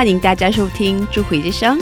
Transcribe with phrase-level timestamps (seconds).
[0.00, 1.78] 欢迎大家收听智慧之声，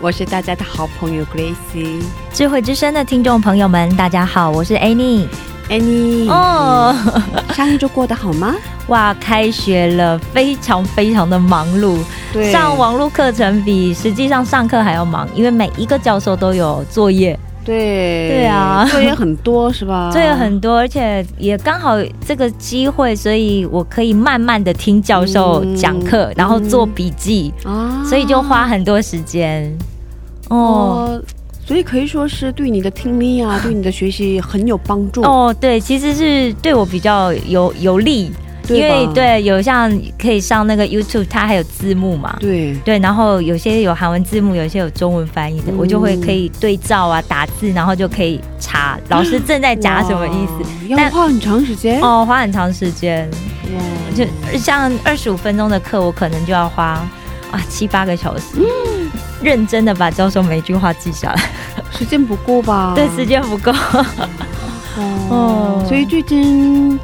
[0.00, 2.02] 我是大家的好朋友 Gracie。
[2.32, 5.26] 智慧之声的听众朋友们，大家好，我是 Annie。
[5.68, 6.96] Annie，哦，
[7.52, 8.54] 上一周过得好吗？
[8.86, 11.98] 哇，开学了，非常非常的忙碌，
[12.32, 17.38] 对上网络课程比实际上上课还要忙，因为每一个教授都有作业，
[17.68, 20.08] 对对啊作业很多是吧？
[20.12, 29.70] 作业很多，而且也刚好这个机会，所以我可以慢慢的听教授讲课，嗯然后做笔记，啊所以就花很多时间。
[30.48, 30.56] 哦。
[30.56, 31.22] 哦，
[31.66, 35.20] 所以可以说是对你的听力啊，对你的学习很有帮助。
[35.22, 38.30] 哦，对，其实是对我比较有有利，
[38.74, 42.36] 因为对有像可以上那个 YouTube，它还有字幕嘛。
[42.40, 50.88] 对对，然后有些有韩文字幕，有些有中文翻译的，嗯我就会可以对照啊，打字，然后就可以查老师正在讲什么意思。
[50.88, 52.00] 要但花很长时间。
[52.00, 53.28] 哦，花很长时间，
[53.74, 53.80] 哇，
[54.14, 56.84] 就像二十五分钟的课，我可能就要花
[57.50, 58.64] 啊七八个小时，嗯
[59.42, 61.42] 认真的把教授每一句话记下来。
[61.90, 62.92] 时间不够吧？
[62.96, 63.70] 对，时间不够。
[63.70, 64.06] 哦
[65.30, 66.98] 哦，所以最近，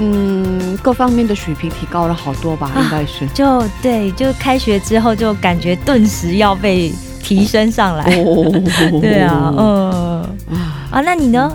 [0.00, 2.70] 嗯，各方面的水平提高了好多吧？
[2.74, 3.26] 啊应该是。
[3.28, 8.04] 就对，就开学之后就感觉顿时要被提升上来。
[8.16, 8.50] 哦
[9.00, 11.52] 对啊，嗯啊啊，那你呢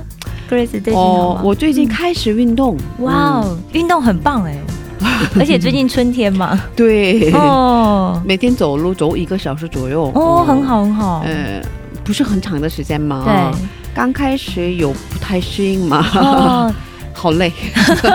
[0.50, 2.78] ，Grace 最近我最近开始运动。
[3.00, 4.58] 哇哦，运动很棒哎，
[5.40, 10.12] 而且最近春天嘛，嗯，对，哦每天走路走一个小时左右。
[10.14, 10.64] 哦，很。
[10.64, 11.62] 好很好，呃，
[12.04, 13.24] 不是很长的时间嘛。
[13.26, 13.60] 对，
[13.94, 16.74] 刚开始有不太适应嘛，哦，
[17.16, 17.52] 好累。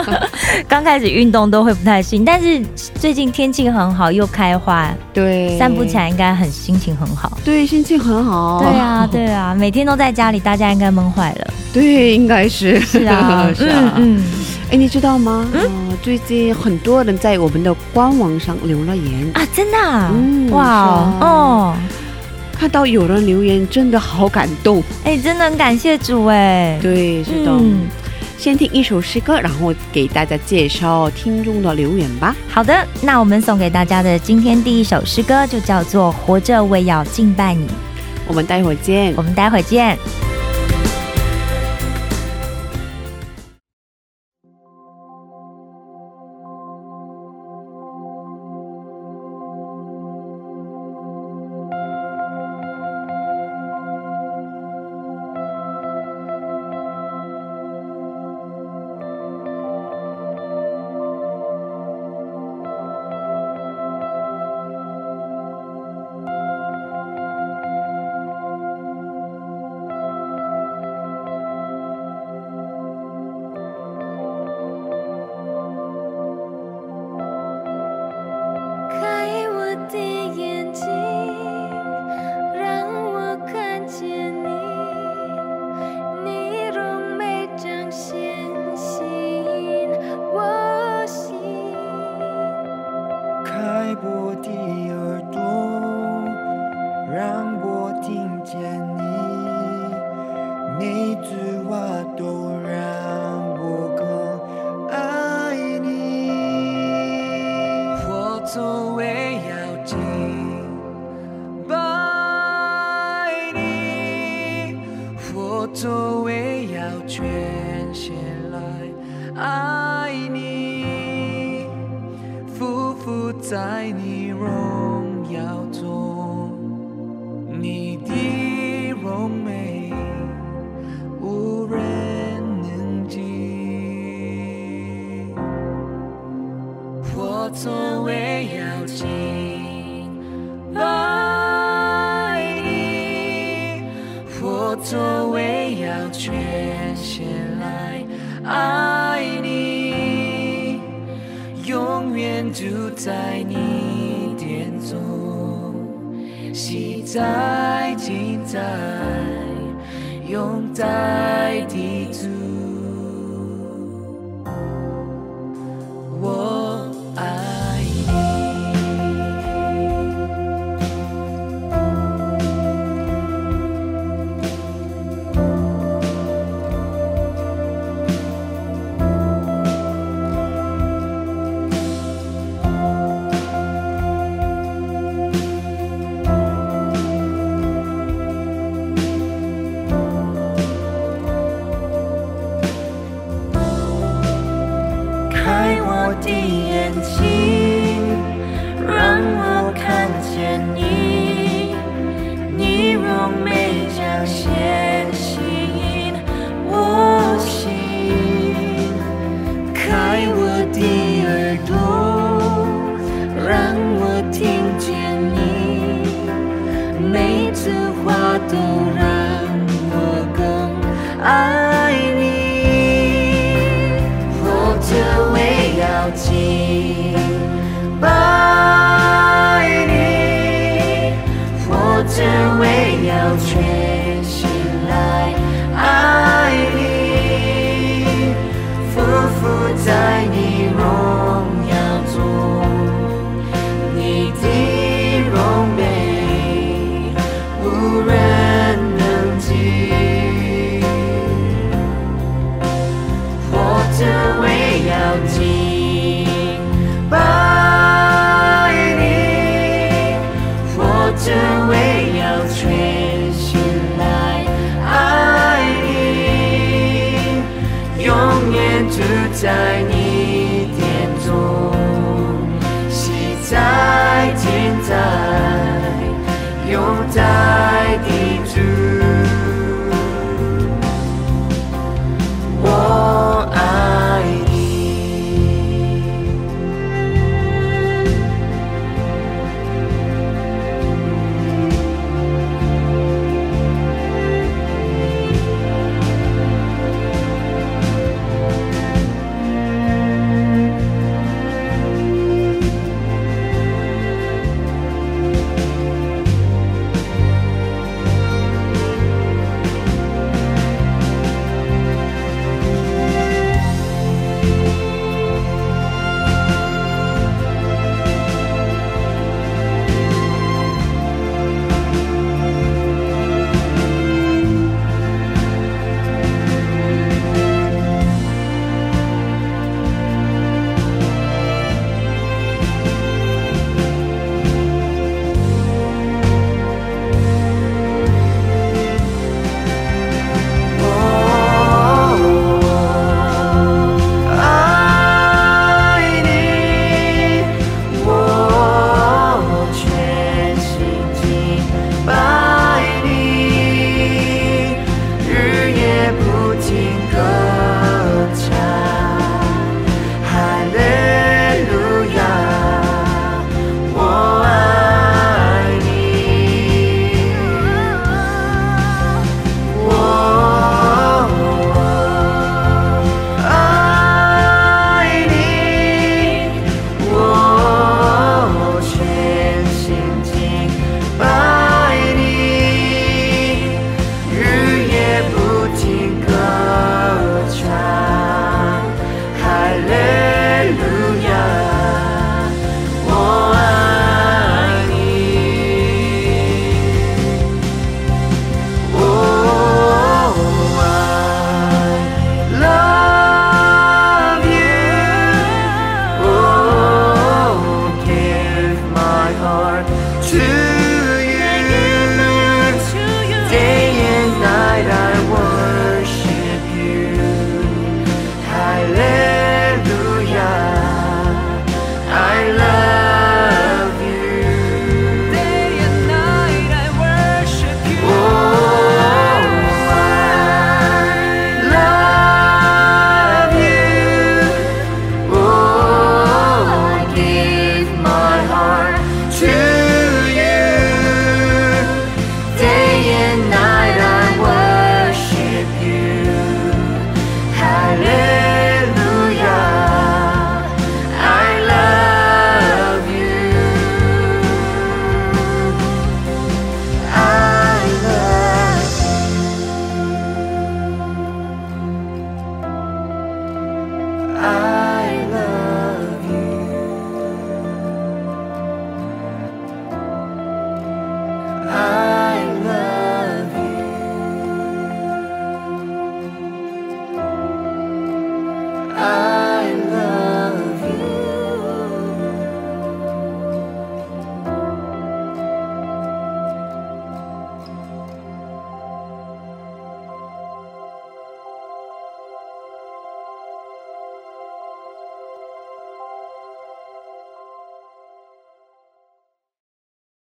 [0.68, 2.62] 刚开始运动都会不太适应，但是
[2.94, 7.38] 最近天气很好，又开花，对，散步起来应该很心情很好。
[7.44, 8.60] 对，心情很好。
[8.60, 11.50] 对啊，对啊，每天都在家里，大家应该闷坏了。
[11.72, 12.78] 对，应该是。
[12.80, 13.94] 是啊， 是啊。
[13.96, 14.24] 嗯嗯
[14.70, 15.48] 哎，你知道吗？
[15.52, 21.76] 嗯最近很多人在我们的官网上留了言，啊，真的、啊，嗯哇哦，
[22.58, 24.82] 看到有人留言，真的好感动。
[25.04, 26.78] 哎、真的很感谢主哎。
[26.80, 27.50] 对，是的。
[27.50, 27.80] 嗯，
[28.40, 32.34] 先听一首诗歌，然后给大家介绍听众的留言吧。
[32.48, 37.66] 好的，那我们送给大家的今天第一首诗歌就叫做《活着为要敬拜你》，
[38.26, 39.22] 我们待会儿见我。
[39.22, 40.29] 们待会儿见。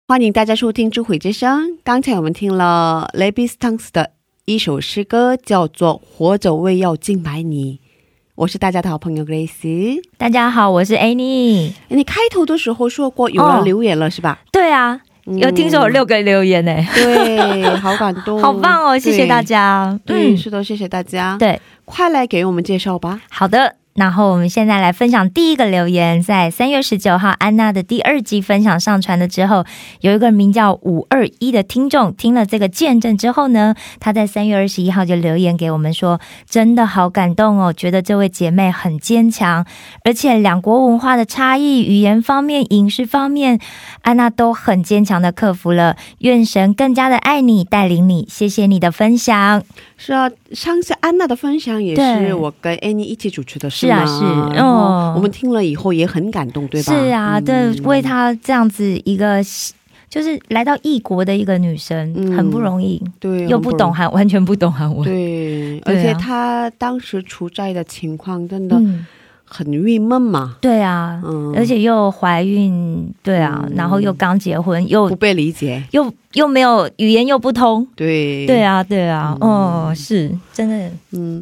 [0.09, 1.67] 欢迎大家收听《智慧之声》。
[1.83, 4.11] 刚才我们听了 l a b i s t a n s 的
[4.45, 7.81] 一首诗歌，叫做《活着为要敬拜你》。
[8.35, 9.99] 我是大家的好朋友 Grace。
[10.17, 11.73] 大家好，我是 Annie。
[11.89, 14.39] 你开头的时候说过有人留言了，是吧？
[14.49, 18.97] 对啊，有听说有六个留言呢、对， 好感动，好棒哦！
[18.97, 19.99] 谢谢大家。
[20.05, 20.29] 对。
[20.29, 21.35] 对，是的，谢谢大家。
[21.37, 23.19] 对，快来给我们介绍吧。
[23.29, 23.75] 好的。
[23.97, 29.65] 然后我们现在来分享第一个留言，在三月十九号安娜的第二集分享上传了之后，
[30.01, 39.65] 有一个名叫五二一的听众听了这个见证之后呢，他在三月二十一号就留言给我们说，真的好感动哦，觉得这位姐妹很坚强，
[40.03, 43.59] 而且两国文化的差异、语言方面、饮食方面，
[44.03, 45.97] 安娜都很坚强的克服了。
[46.19, 48.27] 愿神更加的爱你，带领你。
[48.29, 49.63] 谢谢你的分享。
[49.97, 54.05] 是啊，上次安娜的分享也是我跟 Annie 一起主持的，是啊，
[54.53, 55.13] 是哦。
[55.15, 56.93] 我们听了以后也很感动，对吧？
[56.93, 59.41] 是啊，对，为她这样子一个
[60.09, 68.81] 就是来到异国的一个女生，很不容易，对，又不懂韩， 完全不懂韩文，对，而且她当时处在的情况真的。
[69.49, 70.57] 很郁闷嘛？
[70.59, 81.41] 对啊，嗯，而且又怀孕，对啊，然后又刚结婚，又不被理解，又又没有语言又不通，对，对啊，对啊，哦，是真的，嗯，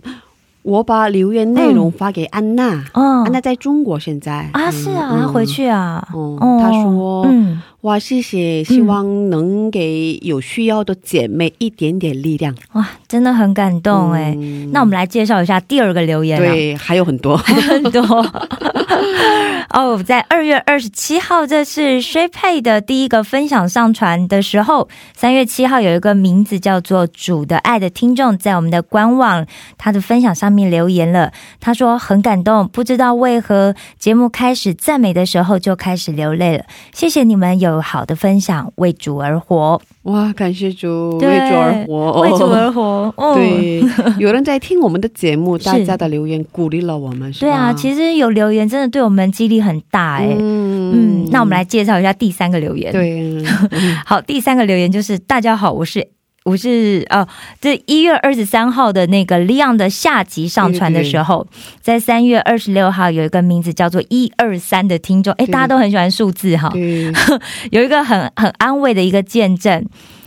[0.66, 4.50] 我把留言内容发给安娜，嗯，安娜在中国现在。
[4.52, 7.62] 啊，是啊，她回去啊，哦，她说，嗯。
[7.86, 8.64] 哇，谢谢！
[8.64, 12.56] 希望能给有需要的姐妹一点点力量。
[12.72, 14.36] 哇，真的很感动哎！
[14.72, 16.40] 那我们来介绍一下第二个留言。
[16.40, 18.02] 对，还有很多，还 有很多。
[19.70, 24.90] 哦，在二月二十七号，这是 Shape 的第一个分享上传的时候。
[25.14, 29.46] 三月七号有一个名字叫做“主的爱”的听众，在我们的官网
[29.78, 31.32] 他的分享上面留言了。
[31.60, 36.66] 他说很感动，不知道为何节目开始赞美的时候就开始流泪了。
[36.92, 37.75] 谢谢你们有。
[37.82, 39.82] 好的分享，为主而活。
[40.04, 43.14] 哇，感谢主，为主而活，为主而活。
[43.36, 43.84] 对，
[44.20, 47.32] 有人在听我们的节目， 大家的留言鼓励了我们。
[47.34, 50.36] 对啊，其实有留言真的对我们激励很大哎。
[50.38, 52.92] 嗯，那我们来介绍一下第三个留言。
[52.92, 53.44] 对，
[54.06, 56.15] 好，第三个留言就是大家好，我是。
[56.46, 57.28] 我是哦，
[57.60, 61.48] 这一月二十三号的那个 Leon 的下集上传的时候，
[61.82, 66.72] 在三月二十六号有一个名字叫做一二三的听众，哎，大家都很喜欢数字哈，
[67.72, 69.84] 有一个很很安慰的一个见证，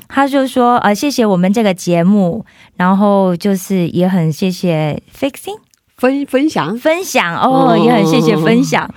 [0.08, 2.44] 他就说呃，谢谢我们这个节目，
[2.76, 5.60] 然后就是也很谢谢 Fixing
[5.98, 6.76] 分分享？
[6.78, 8.92] 分享哦，也很谢谢分享，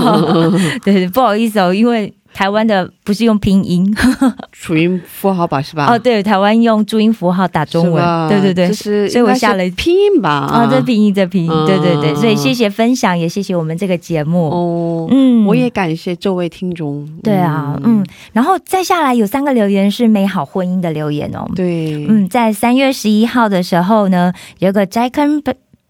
[0.84, 2.12] 对，不好意思哦，因为。
[2.32, 3.94] 台湾的不是用拼音，
[4.52, 5.86] 注音符号吧，是吧？
[5.86, 14.48] 哦，对，台湾用注音符号打中文，对对对，所以我下了拼音吧，啊，这拼音这拼音，对对对，所以谢谢分享，也谢谢我们这个节目。
[14.50, 25.42] 哦，嗯，我也感谢这位听众，对啊，嗯，然后再下来有三个留言是美好婚姻的留言哦，对，嗯，在三月十一号的时候呢，有个 Jacken。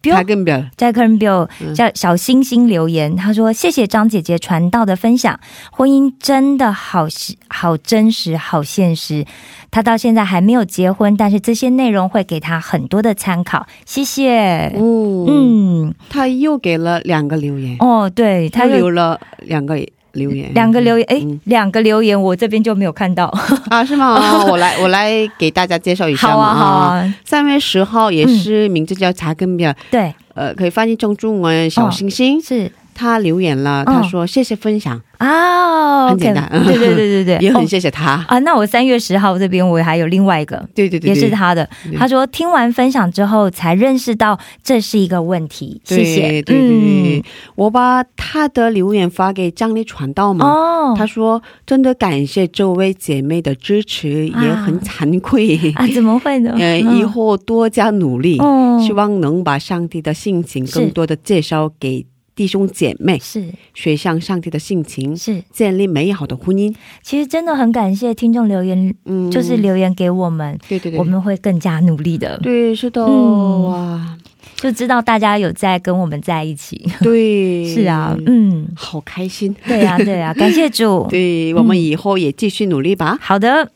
[0.03, 5.39] 在跟表，在跟表叫小星星留言，他说：“谢谢张姐姐传道的分享，
[5.71, 7.07] 婚姻真的好
[7.49, 9.25] 好真实，好现实。
[9.71, 13.67] 他到现在还没有结婚，但是这些内容会给他很多的参考。
[13.87, 14.73] 谢谢。
[14.75, 17.77] 哦嗯，他又给了两个留言。
[17.79, 19.79] 哦，对他留了两个。”
[20.12, 23.26] 留言两个留言，哎，两个留言我这边就没有看到
[23.71, 23.85] 啊？
[23.85, 24.45] 是吗？
[24.49, 26.54] 我来我来给大家介绍一下嘛。
[26.54, 27.14] 好啊。
[27.25, 32.71] 三月十号也是名字叫查根表，对，呃，可以翻译成中文小星星是。
[32.95, 35.01] 他留言了，他说谢谢分享。
[35.19, 38.25] 啊，很简单，对对对对对， 也很谢谢他。
[38.27, 38.41] 啊。
[38.41, 41.69] 那我三月十号这边我还有另外一个，对对对，也是他的。
[41.97, 46.43] 他说听完分享之后才认识到这是一个问题，谢谢。
[46.43, 50.45] 对对对，我把他的留言发给张丽传道嘛。
[50.45, 55.57] 哦，他说真的感谢这位姐妹的支持，也很惭愧。
[55.77, 56.53] 啊，怎么会呢？
[56.59, 58.41] 呃，以后多加努力，
[58.85, 62.05] 希望能把上帝的性情更多的介绍给。
[62.35, 66.75] 弟兄姐妹是学向上帝的性情，是建立美好的婚姻。
[67.03, 72.39] 其实真的很感谢听众留言，嗯，就是留言给我们，对对对，我们会更加努力的。
[72.39, 74.17] 对，是的，哇，
[74.57, 76.91] 就知道大家有在跟我们在一起。
[77.03, 79.55] 对， 是啊，嗯，好开心。
[79.67, 81.07] 对呀，对呀， 感谢主。
[81.11, 83.19] 对我们以后也继续努力吧。
[83.21, 83.71] 好的，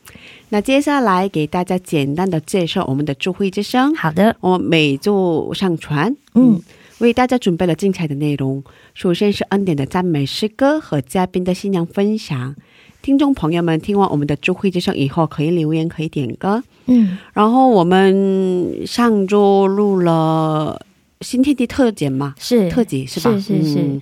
[0.49, 3.93] 那接下来给大家简单的介绍我们的智慧之声。
[3.93, 6.59] 好的，我每周上传，嗯。
[6.99, 8.63] 为大家准备了精彩的内容。
[8.93, 12.55] 首先是恩典的赞美诗歌和嘉宾的新娘分享。
[13.01, 16.63] 听众朋友们，听完我们的智慧之声以后，可以留言，可以点歌。
[16.87, 20.81] 嗯，然后我们上周录了
[21.21, 23.31] 新天地特辑嘛，是特辑是吧？
[23.33, 24.01] 是是是。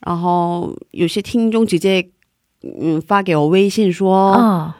[0.00, 2.08] 然后有些听众直接
[2.62, 4.74] 嗯发给我微信说，哦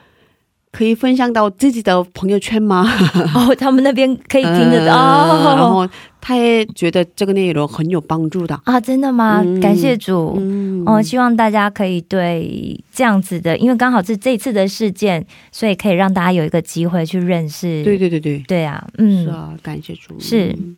[0.73, 2.87] 可以分享到自己的朋友圈吗？
[3.35, 5.89] 哦，他们那边可以听得到、哦后
[6.23, 8.61] 他也觉得这个内容很有帮助的。
[8.65, 9.43] 啊，真的吗？
[9.45, 10.37] 嗯感谢主。
[10.39, 17.83] 嗯，哦，希望大家可以对这样子的，因为刚好是这次的事件，所以可以让大家有一个机会去认识。
[17.83, 20.15] 对对对对，对啊，嗯，是啊，感谢主。
[20.21, 20.77] 是嗯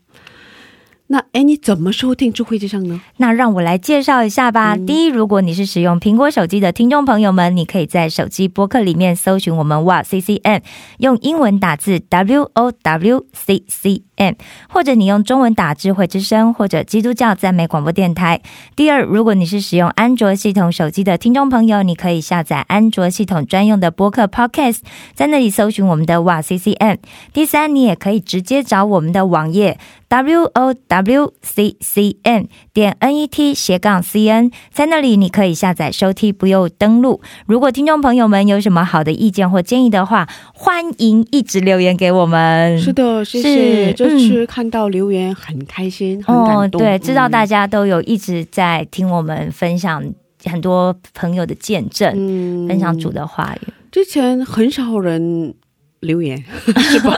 [1.12, 2.98] 那哎，你怎么收听智慧之声呢？
[3.18, 4.74] 那让我来介绍一下吧。
[4.76, 10.62] 嗯第一，如果你是使用苹果手机的听众朋友们，你可以在手机播客里面搜寻我们哇 C C M，
[11.00, 14.36] 用英文打字 W O W C C M，
[14.70, 18.40] 或者你用中文打智慧之声或者基督教赞美广播电台。
[18.74, 24.78] 第二，如果你是使用安卓系统手机的听众朋友，你可以下载安卓系统专用的播客 Podcast，
[25.12, 26.96] 在那里搜寻我们的哇 C C M。
[27.34, 29.78] 第三，你也可以直接找我们的网页
[30.12, 37.22] w o w c c n 点 n e t 斜杠 c n，在那里你可以下载收听，不用登录。
[37.46, 42.78] 如果听众朋友们有什么好的意见或建议的话，欢迎一直留言给我们。
[42.78, 43.92] 是的，谢是谢。
[43.94, 46.78] 这嗯次看到留言很开心，很哦，感动。
[46.78, 50.02] 对，知道大家家都有一直在听我们分享
[50.44, 53.68] 很多朋友的见证，嗯分享主的话语。
[53.90, 55.54] 之前很少人
[56.02, 56.36] 留言，
[56.78, 57.16] 是吧？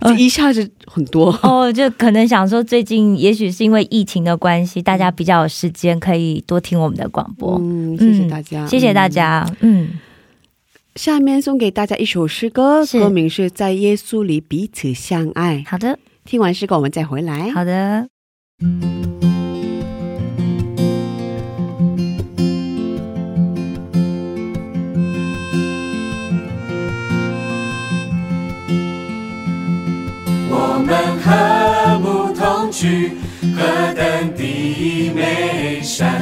[0.00, 1.30] 这一下子很多。
[1.42, 7.58] 哦，就可能想说，最近也许是因为疫情的关系，大家比较有时间可以多听我们的广播。
[7.60, 9.46] 嗯，谢谢大家，谢谢大家。
[9.60, 9.90] 嗯，
[10.96, 15.64] 下面送给大家一首诗歌，歌名是在耶稣里彼此相爱。
[15.66, 17.50] 好的，听完诗歌，我们再回来。
[17.50, 18.08] 好的。
[30.92, 33.12] 们和睦同居，
[33.56, 36.20] 何等的美善！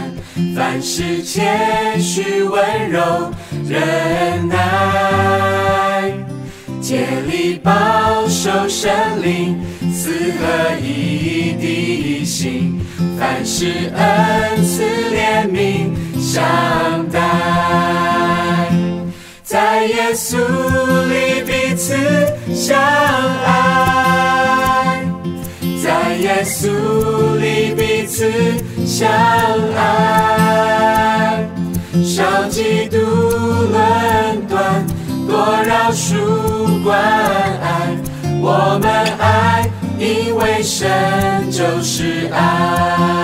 [0.54, 3.32] 凡事谦虚温柔
[3.68, 6.12] 忍耐，
[6.80, 7.72] 竭力保
[8.28, 9.60] 守神灵
[9.92, 12.80] 四合一的心，
[13.18, 16.40] 凡事恩慈怜悯相
[17.10, 18.39] 待。
[19.50, 20.36] 在耶稣
[21.08, 21.96] 里彼此
[22.54, 22.78] 相
[23.44, 25.04] 爱，
[25.82, 26.70] 在耶稣
[27.36, 28.30] 里彼此
[28.86, 29.10] 相
[29.76, 31.44] 爱，
[31.94, 33.00] 少嫉妒
[33.72, 34.86] 论断，
[35.26, 35.34] 多
[35.64, 37.98] 饶恕关爱。
[38.40, 43.19] 我们爱，因为神就是爱。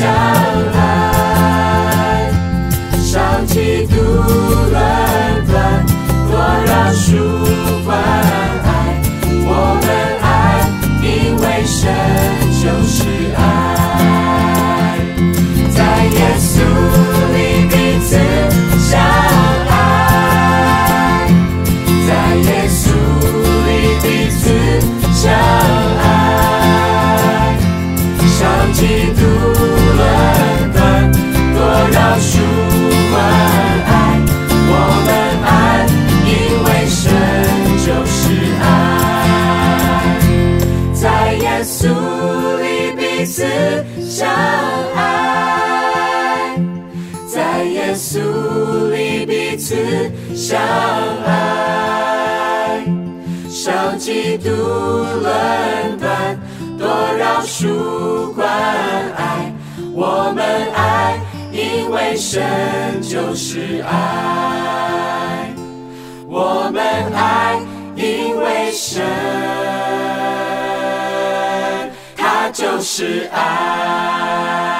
[0.00, 0.08] 相
[0.72, 2.32] 爱，
[3.02, 3.92] 少嫉妒
[4.70, 4.74] 论
[5.46, 5.84] 断，
[6.26, 6.32] 多
[6.64, 7.04] 饶恕
[7.84, 7.88] 关
[8.64, 8.66] 爱。
[9.44, 9.48] 我
[9.82, 9.84] 们
[10.22, 10.24] 爱，
[11.02, 11.78] 因为神
[12.62, 12.96] 就是
[13.36, 13.38] 爱。
[15.76, 16.48] 在耶稣
[17.34, 17.36] 里
[17.68, 18.08] 彼此
[18.80, 18.88] 相
[32.20, 32.36] 多饶恕
[33.10, 33.16] 关
[33.86, 33.90] 爱。
[34.68, 34.72] 我
[35.06, 35.08] 们
[35.42, 35.48] 爱，
[36.26, 36.30] 因
[36.64, 37.00] 为神
[37.78, 38.20] 就是
[38.60, 38.64] 爱。
[40.94, 41.88] 在耶稣
[42.60, 43.42] 里彼此
[44.02, 44.28] 相
[44.94, 44.98] 爱，
[47.26, 48.20] 在耶稣
[48.90, 49.74] 里彼此
[50.36, 50.60] 相
[51.24, 52.84] 爱，
[53.48, 54.50] 少嫉妒
[55.22, 56.38] 论断，
[56.78, 56.86] 多
[57.18, 58.46] 饶恕关
[59.16, 59.50] 爱。
[59.92, 61.19] 我们爱，
[61.90, 65.52] 因为神就是爱。
[66.28, 66.80] 我们
[67.12, 67.58] 爱，
[67.96, 69.04] 因为神，
[72.16, 74.79] 他就是爱。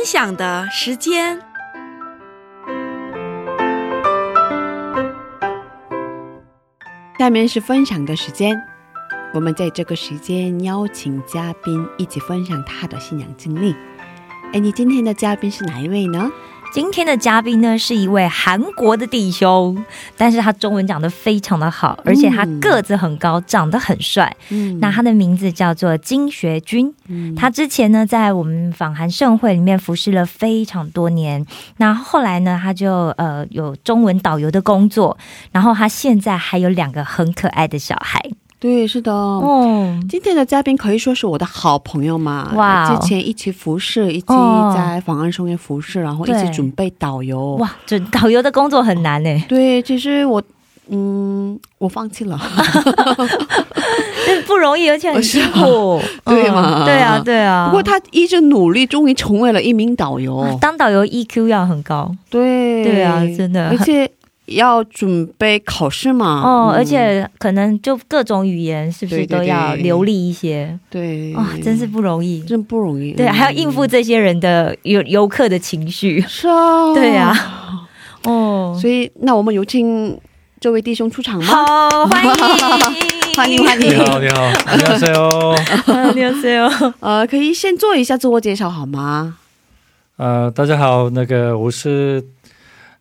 [0.00, 1.38] 分享的时间，
[7.18, 8.58] 下面是分享的时间。
[9.34, 13.76] 我们在这个时间邀请嘉宾一起分享他的信仰经历。
[14.54, 16.32] 哎，你今天的嘉宾是哪一位呢？
[16.72, 19.84] 今天的嘉宾呢是一位韩国的弟兄，
[20.16, 24.34] 但是他中文讲的非常的好，而且他个子很高，长得很帅。
[24.50, 26.94] 嗯，那他的名字叫做金学军。
[27.08, 31.44] 嗯，他之前呢在我们访韩盛会里面服侍了非常多年。
[31.78, 35.18] 那后来呢，他就呃有中文导游的工作，
[35.50, 38.22] 然后他现在还有两个很可爱的小孩。
[38.60, 39.10] 对，是的。
[39.10, 42.52] 哦，今天的嘉宾可以说是我的好朋友嘛。
[42.54, 44.26] 哇，之前一起服侍，一起
[44.74, 47.56] 在访安松园服侍，然后一起准备导游。
[47.56, 49.30] 哇，这导游的工作很难呢。
[49.48, 50.42] 对，其实我，
[50.90, 52.38] 嗯，我放弃了，
[54.46, 56.84] 不容易，而且很辛苦， 对吗？
[56.84, 57.68] 对啊，对啊。
[57.68, 60.46] 不过他一直努力，终于成为了一名导游。
[60.60, 62.14] 当导游 EQ 要很高。
[62.28, 64.10] 对，对啊，真的，而且。
[64.50, 66.42] 要准备考试嘛？
[66.44, 70.78] 哦，而且可能就各种语言是不是都要流利一些？
[70.90, 73.12] 对，哇，真是不容易，真不容易。
[73.12, 76.20] 对，还要应付这些人的游游客的情绪。
[76.28, 77.34] 是啊， 对呀，
[78.24, 80.18] 哦，所以那我们有请
[80.60, 81.46] 这位弟兄出场吗？
[81.46, 82.30] 好，欢迎，
[83.36, 83.88] 欢迎，欢迎。
[83.88, 86.92] 你好，你好，你好，Seo，你好，Seo。
[87.00, 89.36] 呃，可以先做一下自我介绍好吗？
[90.16, 92.24] 呃，大家好，那个我是。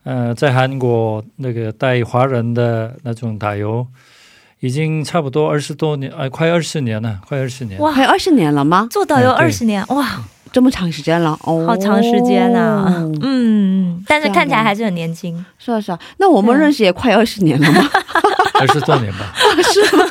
[0.03, 3.85] 呃，在韩国那个带华人的那种导游，
[4.61, 7.79] 已经差不多二十多年，哎，快二十年了，快二十年。
[7.79, 8.87] 哇，还有二十年了吗？
[8.89, 12.85] 做导游二十年，哇，这么长时间了，哦，好长时间呐，
[13.21, 15.45] 嗯，但是看起来还是很年轻。
[15.59, 17.89] 是啊，是啊，那我们认识也快二十年了吗？
[18.59, 19.33] 二十多年吧？
[19.61, 20.05] 是吗？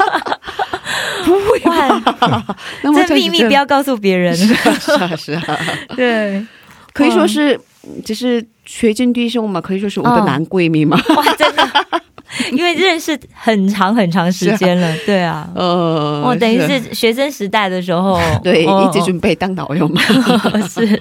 [1.24, 2.56] 不会吧？
[3.06, 4.34] 这秘密不要告诉别人。
[4.34, 4.52] 是
[4.94, 5.42] 啊，是啊，
[5.96, 6.46] 对，
[6.94, 7.58] 可以说是，
[8.04, 8.46] 就是。
[8.68, 10.94] 学金弟兄嘛，可以说是我的男闺蜜嘛。
[11.16, 11.66] 哇，真的，
[12.52, 20.02] 因为认识很长很长时间了，对啊，呃，我等于是学生时代的时候，对，一直准备当导游嘛，
[20.68, 21.00] 是，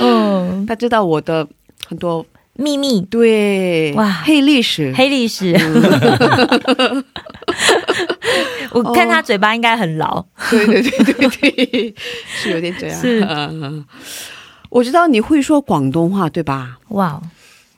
[0.00, 1.44] 嗯，他知道我的
[1.88, 5.52] 很多秘密，对，哇，黑历史，黑历史，
[8.70, 11.94] 我看他嘴巴应该很牢，对对对对对，
[12.40, 13.26] 是有点这样，是。
[14.72, 16.78] 我知道你会说广东话，对吧？
[16.88, 17.20] 哇，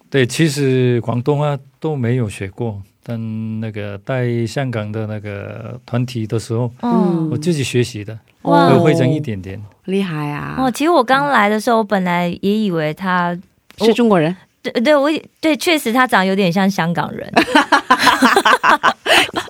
[0.09, 10.55] 对，其实广东话都没有学过，但那个带香港的那个团体的时候，嗯，我自己学习的，会会成一点点，厉害啊！
[10.57, 13.37] 哦，其实我刚来的时候，我本来也以为他
[13.79, 17.29] 是中国人，对对，我对，确实他长得有点像香港人。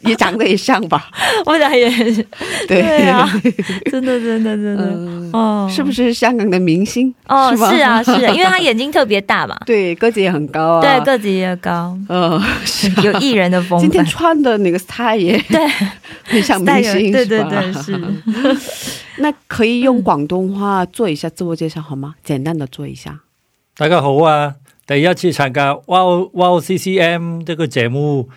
[0.05, 1.09] 也长得也像吧，
[1.47, 1.89] 我长也
[2.69, 3.29] 对啊，
[3.91, 4.85] 真的真的真的
[5.39, 7.13] 哦，是不是香港的明星？
[7.27, 12.41] 哦，是啊是， 因为他眼睛特别大嘛，对，个子也很高啊，对，个子也高，嗯，
[13.03, 13.81] 有艺人的风。
[13.81, 15.67] 今天穿的那个 style 也对，
[16.25, 18.01] 很像明星，对对对是。
[19.19, 22.15] 那可以用广东话做一下自我介绍好吗？
[22.25, 23.21] 简单的做一下。
[23.77, 24.55] 大家好啊，
[24.87, 28.29] 第一次参加 Wow Wow CCM 这个节目。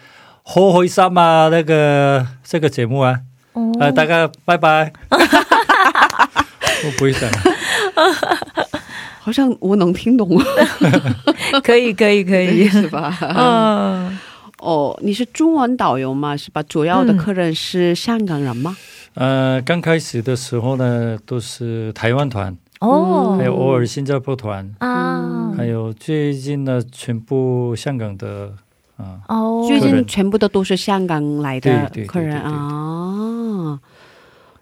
[0.49, 1.49] 好开心啊！
[1.49, 3.19] 那个这个节目啊，
[3.51, 4.93] 哦呃，大家拜拜。
[5.11, 7.29] 我不会讲，
[9.19, 10.41] 好像我能听懂，
[11.65, 13.13] 可以可以可以， 是吧？
[13.21, 14.17] 嗯，
[14.59, 16.37] 哦，你是中文导游嘛？
[16.37, 16.63] 是吧？
[16.63, 18.77] 主要的客人是香港人吗？
[19.15, 28.53] 呃，刚开始的时候呢，都是台湾团，哦还有偶尔新加坡团，啊，还有最近呢，全部香港的
[28.97, 33.79] 啊，哦，最近全部都都是香港来的客人啊。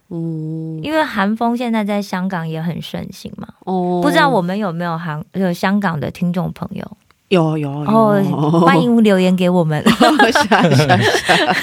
[0.09, 6.97] 嗯，因为韩风现在在香港也很盛行嘛，哦，不知道我们有没有韩有香港的听众朋友？
[7.29, 9.83] 有有有，哦，欢迎留言给我们。
[9.83, 11.43] 是啊是啊是。
[11.43, 11.55] 啊，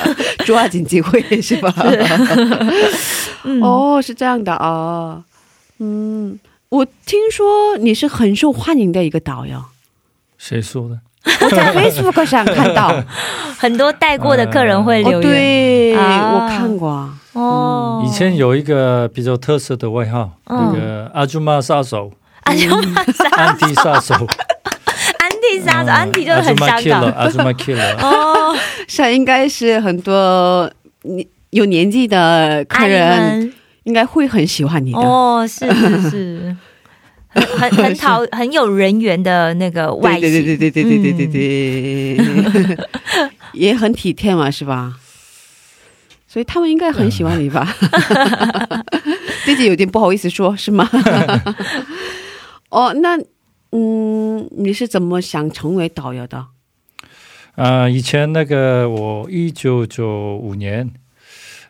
[0.45, 1.73] 抓紧机会是吧？
[3.45, 3.63] 嗯。
[3.63, 5.23] 哦，是这样的啊。
[5.79, 9.63] 嗯，我听说你是很受欢迎的一个导游，
[10.37, 10.99] 谁说的？
[11.41, 12.95] 我在 Facebook 上看到，
[13.59, 17.11] 很多带过的客人会哦，留言对，啊我看过。
[17.35, 18.03] 哦。
[18.05, 22.11] 以前有一个比较特色的外号，嗯那个阿朱玛杀手、
[22.43, 24.15] 阿朱玛杀手安迪杀手，
[25.19, 27.97] 安迪杀手， 安迪就是很香阿朱玛 killer，港阿朱玛 killer。
[28.01, 28.57] 哦。
[28.89, 30.71] 是应该是很多
[31.03, 33.51] 你有年纪的客人
[33.85, 34.99] 应该会很喜欢你的。
[34.99, 36.57] 哦，是是是，
[37.35, 42.17] 很很很 讨很有人缘的那个外对形，对对对对对对对对
[42.67, 42.87] 对，
[43.55, 44.99] 也很体贴嘛，是吧？
[46.29, 47.77] 所以他们应该很喜欢你吧？
[49.45, 50.89] 自己有点不好意思说，是吗？
[52.71, 53.19] 哦，那
[53.73, 56.47] 嗯，你是怎么想成为导游的？
[57.55, 60.91] 啊、以前那个我一九九五年，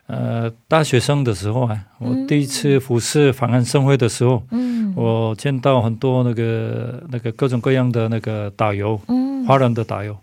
[0.07, 4.93] 呃，大学生的时候啊，我第一次服侍访安盛会的时候，嗯。
[4.95, 9.43] 我见到很多那个那个各种各样的那个导游，嗯。
[9.47, 10.15] 华人的导游，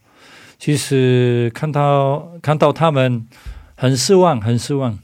[0.58, 3.26] 其实看到看到他们
[3.74, 4.98] 很失望，很失望，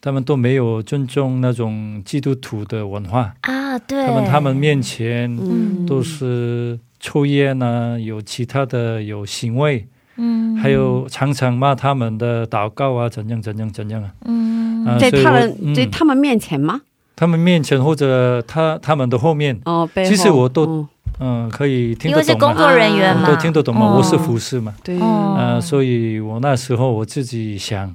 [0.00, 9.86] 他们都没有尊重那种基督徒的文化，啊，对，他们他们面前嗯，都是抽烟啊，有其他的有行为，
[10.20, 10.56] 嗯。
[10.56, 14.98] 还有常常骂他们的祷告啊，怎样怎样怎样啊，嗯。
[14.98, 15.74] 在他们嗯。
[15.74, 16.82] 在他们面前吗？
[17.16, 20.88] 他们面前或者他他们的后面，哦，后其实我都嗯。
[21.22, 23.96] 嗯，可以听因为是得懂，工作人员嘛，都听得懂嘛，哦。
[23.98, 24.72] 我是服侍嘛。
[24.82, 25.36] 对，哦。
[25.38, 27.94] 呃，所以我那时候我自己想，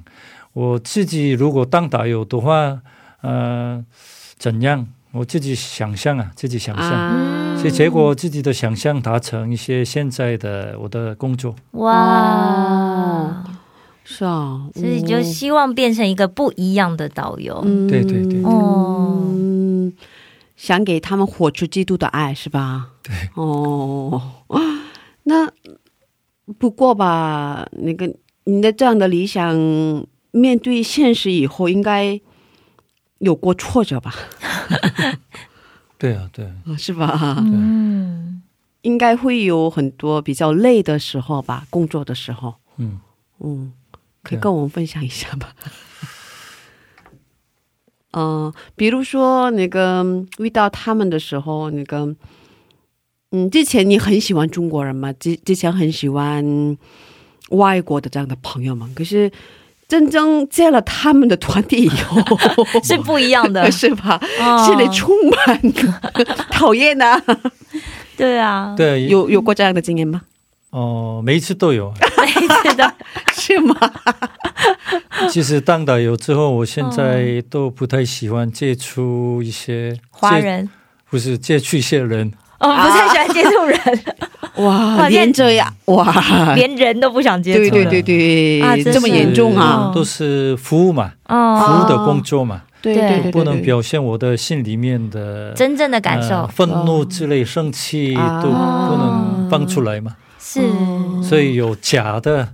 [0.52, 2.78] 我自己如果当导游的话，
[3.22, 3.84] 呃，
[4.38, 4.86] 怎样？
[5.16, 7.56] 我自己想象啊，自己想象，啊。
[7.56, 11.56] 所以结果自己的想象达成一些现在的我的工作。
[11.72, 13.42] 哇，
[14.04, 17.62] 是啊，所以就希望变成一个不一样的导游。
[17.64, 17.88] 嗯。
[17.88, 19.22] 对对对哦。
[19.26, 19.92] 嗯，
[20.54, 22.90] 想给他们活出基督的爱是吧？
[23.02, 24.20] 对，哦，
[25.24, 25.50] 那
[26.58, 29.54] 不过吧，那个你的这样的理想，
[30.30, 32.20] 面对现实以后，应该
[33.18, 34.14] 有过挫折吧？
[35.98, 37.36] 对啊，对啊，是吧？
[37.38, 38.42] 嗯，
[38.82, 43.00] 应该会有很多比较累的时候吧，工作的时候，嗯，
[43.40, 43.72] 嗯，
[44.22, 45.54] 可以跟我们分享一下吧？
[48.12, 50.04] 嗯、 比如说那个
[50.38, 52.14] 遇到他们的时候，那个，
[53.30, 55.12] 嗯，之前你很喜欢中国人嘛？
[55.14, 56.76] 之之前很喜欢
[57.50, 59.30] 外国的这样的朋友们，可是
[59.88, 62.20] 真正见了他们的团体以后，
[62.82, 64.20] 是不一样的， 是吧？
[64.40, 65.72] 哦心里充满
[66.50, 67.20] 讨厌呐、
[68.16, 70.22] 对啊，对，有有过这样的经验吗？
[70.70, 71.92] 哦、每一次都有。
[72.20, 72.94] 每次的
[73.32, 73.74] 是吗？
[75.30, 80.68] 其实当导游之后，我现在都不太喜欢接触一些接，华人
[81.08, 82.32] 不是接触一些人。
[82.58, 83.78] 哦，不太喜欢接触人，
[84.64, 87.70] 哇，哇连这样哇，连人都不想接触了。
[87.70, 89.92] 对对对对，啊这么严重啊！
[89.94, 93.08] 都是服务嘛，服哦，务的工作嘛，对对。
[93.08, 100.60] 对对，不能表现我的心里面的真正的感呃受愤怒之类、生气啊都不能放出来嘛，是。
[100.60, 102.48] 哦所以有假的。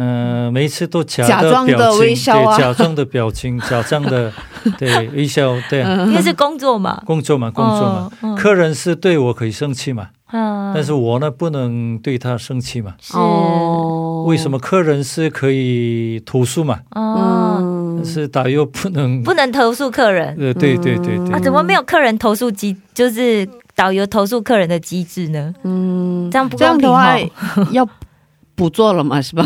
[0.00, 4.32] 嗯、每一次都假假装的表情，微笑啊对，假装的表情， 假装的
[4.78, 8.36] 对微笑，对，因为是工作嘛，工作嘛，工作嘛。
[8.36, 12.94] 客人是对我可以生气嘛，嗯但是我呢不能对他生气嘛。
[13.00, 16.78] 是哦，为什么客人是可以投诉嘛？
[16.94, 21.40] 哦，嗯但是导游不能， 不能投诉客人呃，对对对对啊？
[21.40, 22.76] 怎么没有客人投诉机？
[22.94, 25.52] 就是导游投诉客人的机制呢？
[25.64, 27.66] 嗯，这样不这样公平的话哦。
[27.72, 27.88] 要
[28.58, 29.44] 补做了嘛，是吧？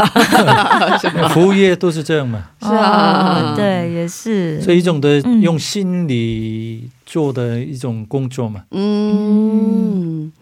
[0.98, 1.29] 是吧？
[1.29, 4.61] 服务业都是这样嘛，是啊哦对，也是。
[4.62, 10.33] 所以一种的嗯用心理做的一种工作嘛，嗯，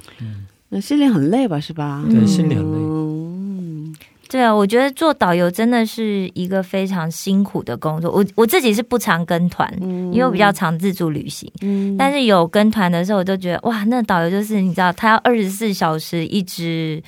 [0.69, 2.05] 那心里很累吧，是吧？
[2.09, 2.79] 对，心里很累。
[2.79, 3.95] 嗯，
[4.29, 8.09] 对啊，我觉得做导游真的是一个非常辛苦的工作。
[8.13, 9.69] 我我自己是不常跟团，
[10.13, 11.51] 因为我比较常自助旅行。
[11.63, 17.03] 嗯但是有跟团的时候，我就觉得哇，那导游就是你知道，他要二十四小时一直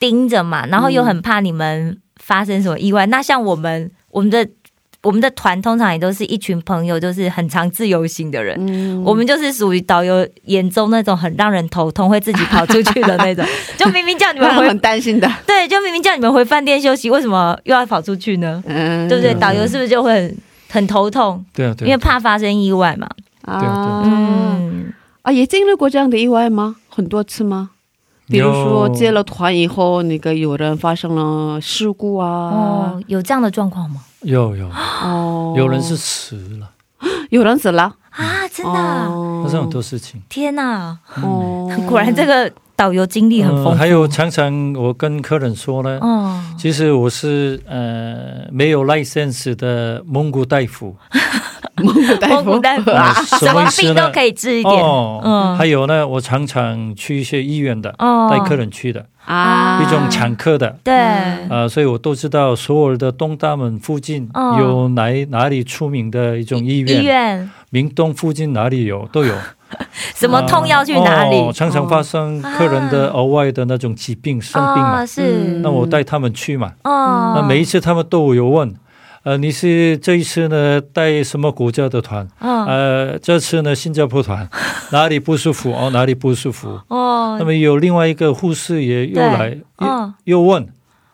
[0.00, 3.06] 盯着嘛，然后又很怕你们发生什么意外。
[3.06, 4.44] 那像我们我们的
[5.02, 8.56] 我们的团通常也都是一群朋友，就是很常自由行的人。
[8.58, 13.44] 嗯我们就是属于导游眼中那种很让人头痛，会自己跑出去的那种。
[13.78, 18.62] 就明明叫你们回很担心的，对，就明明叫你们回饭店休息，为什么又要跑出去呢？
[18.66, 19.32] 嗯，对不对？
[19.34, 20.36] 导游是不是就会很
[20.68, 21.44] 很头痛？
[21.54, 23.08] 对啊，对啊，因为怕发生意外嘛。
[23.42, 26.76] 啊，嗯，啊，也经历过这样的意外吗？
[26.90, 27.70] 很多次吗？
[28.30, 34.02] 比如说接了团以后，那个有人发生了事故啊，哦，有这样的状况吗？
[34.22, 34.68] 有有。
[34.68, 36.70] 哦，有人是死了，
[37.30, 39.42] 有人死了，啊，真的啊、哦。
[39.44, 40.22] 发生很多事情。
[40.28, 40.96] 天哪！
[41.22, 43.70] 哦，果然这个导游经历很丰富。
[43.70, 50.94] 嗯还有常常我跟客人说呢，哦，其实我是呃没有 license 的蒙古大夫，
[51.82, 54.74] 蒙古大夫，蒙古大夫啊，什 什么病都可以治一点。
[54.74, 55.56] 哦，嗯。
[55.56, 58.28] 还有呢，我常常去一些医院的，哦。
[58.30, 60.76] 带客人去的，啊，一种产科的。
[60.84, 60.94] 对，
[61.48, 64.56] 啊、所以我都知道所有的东大门附近哦。
[64.58, 67.50] 有哪、哪里出名的一种医院，医院。
[67.70, 69.34] 明洞附近哪里有都有。
[70.16, 71.36] 什么痛要去哪里？
[71.36, 75.60] 哦常常发生客人的额外的那种疾病、生病嘛，哦是。
[75.62, 76.72] 那我带他们去嘛。
[76.82, 78.74] 哦，那每一次他们都有问，
[79.22, 82.26] 呃，你是这一次呢带什么国家的团？
[82.40, 84.48] 嗯呃，这次呢新加坡团，
[84.92, 85.72] 哪里不舒服？
[85.72, 86.80] 哦，哪里不舒服？
[86.88, 90.66] 哦那么有另外一个护士也又来，又嗯又问，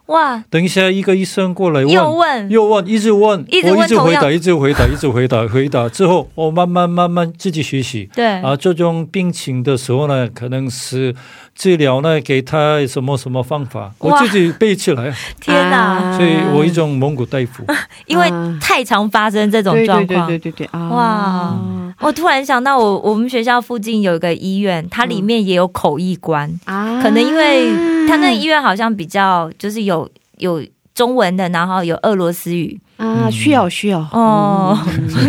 [0.07, 8.09] 哇，等一下一个医生过来问，又问又问，一直问，一直问我一直回答，一直回答， 一直回答，回答之后，我慢慢慢慢自己学习。
[8.15, 11.15] 对啊，这种病情的时候呢，可能是
[11.55, 15.77] 治疗呢，给他什么什么方法，我自己背起来，天哪！
[15.77, 17.65] 啊所以我一种蒙古大夫。
[18.07, 20.27] 因为啊太常发生这种对对对状况。
[20.29, 21.59] 对对对啊，哇
[22.01, 27.73] 我突然想到我，我们学校附近有一个医院，它里面也有口译官，啊，可能因为
[28.07, 29.96] 他那个医院好像比较就是有
[30.39, 30.63] 有
[30.95, 32.81] 中文的，然后有俄罗斯语。
[32.97, 33.99] 啊需要需要。
[34.13, 34.79] 哦。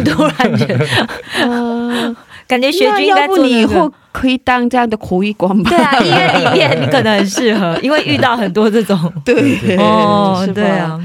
[0.05, 0.85] 突然觉得，
[1.41, 2.15] 呃，
[2.47, 3.55] 感觉学那军应该要不做那个。
[3.55, 5.69] 你以后可以当这样的口译官吧？
[5.69, 8.97] 对啊，医院里面你可能很适合，因为遇到很多这种。
[9.25, 10.97] 对哦对啊，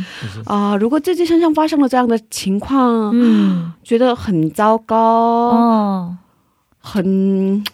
[0.46, 6.16] 啊，如果自己身上发生了这样的情况，嗯，觉得很糟糕，哦。
[6.84, 7.64] 很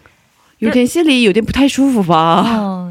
[0.59, 2.41] 有点心里有点不太舒服吧？
[2.57, 2.88] 哦，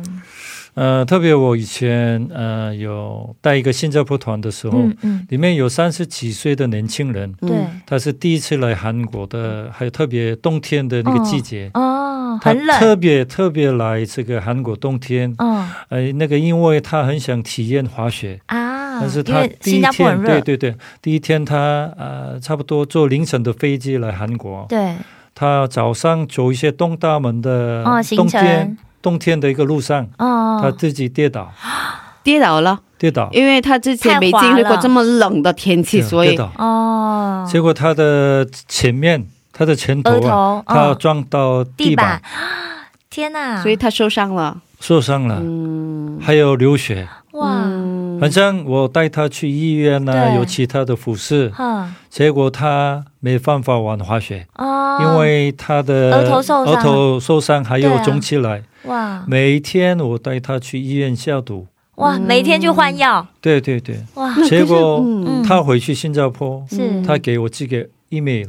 [0.78, 11.68] 呃，特别我以前呃有带一个新加坡团的时候，嗯嗯，里面有三十几岁的年轻人，嗯对，他是第一次来韩国的，还有特别冬天的那个季节。
[11.74, 15.68] 哦，他很冷，特别特别来这个韩国冬天，嗯。
[15.88, 24.94] 呃，那个因为他很想体验滑雪，啊，但是他第一天，热，对对对，第一天他呃差不多坐凌晨的飞机来韩国，对，
[25.34, 31.52] 他早上走一些东大门的哦，行冬天、程，冬天的一个路上，哦，他自己跌倒，
[32.22, 42.20] 跌倒了，跌倒，因为他之前没经历过这么冷的天气，所以跌倒，哦，结果他的前面，他的前头啊，头，他嗯撞到地地板，
[43.10, 44.58] 天哪，所以他受伤了。
[44.80, 47.08] 受伤了，嗯，还有流血。
[47.32, 50.36] 哇，嗯反正我带他去医院呢、对。
[50.36, 56.66] 有其他的护士，哼，结果他没办法玩滑雪，哦，因为他的额头受伤。
[56.66, 58.62] 额头受伤还有肿起来。
[58.84, 59.24] 哇。
[59.26, 61.66] 每一天我带他去医院消毒。
[61.96, 65.42] 哇，每天就换药，对对对，哇，结果嗯。
[65.42, 68.46] 他回去新加坡，是，他给我寄个 email，、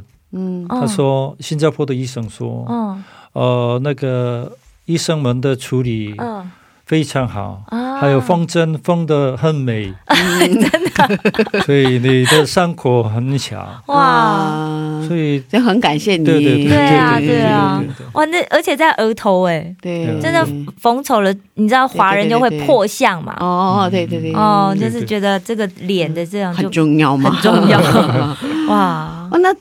[0.68, 6.48] 他，说新加坡的医生说，嗯呃，那个医生们的处理嗯
[6.90, 13.96] 非常好，啊，还有风筝风的很美， 真的， 所以你的伤口很小，哇。
[14.00, 17.78] 啊所以就很感谢你，对对对对啊对对啊。
[17.80, 20.44] 对对对哇，那而且在额头哎，对，真的
[20.78, 23.36] 缝丑了，你知道华人就会破相嘛？
[23.38, 27.78] 哦，对对对，哦，就是觉得这个脸的这样就很重要嘛，很重要。
[28.68, 29.54] 哇，哦，那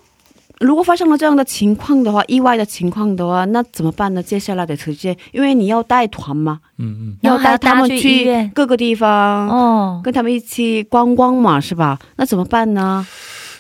[0.60, 4.22] 如果发生了这样的情况的话，意外的情况的话，那怎么办呢？
[4.22, 11.98] 接下来的时间，因为你要带团嘛，嗯嗯，要带他们去各个地方，哦，跟他们一起观光嘛，是吧？
[12.18, 13.08] 那怎么办呢？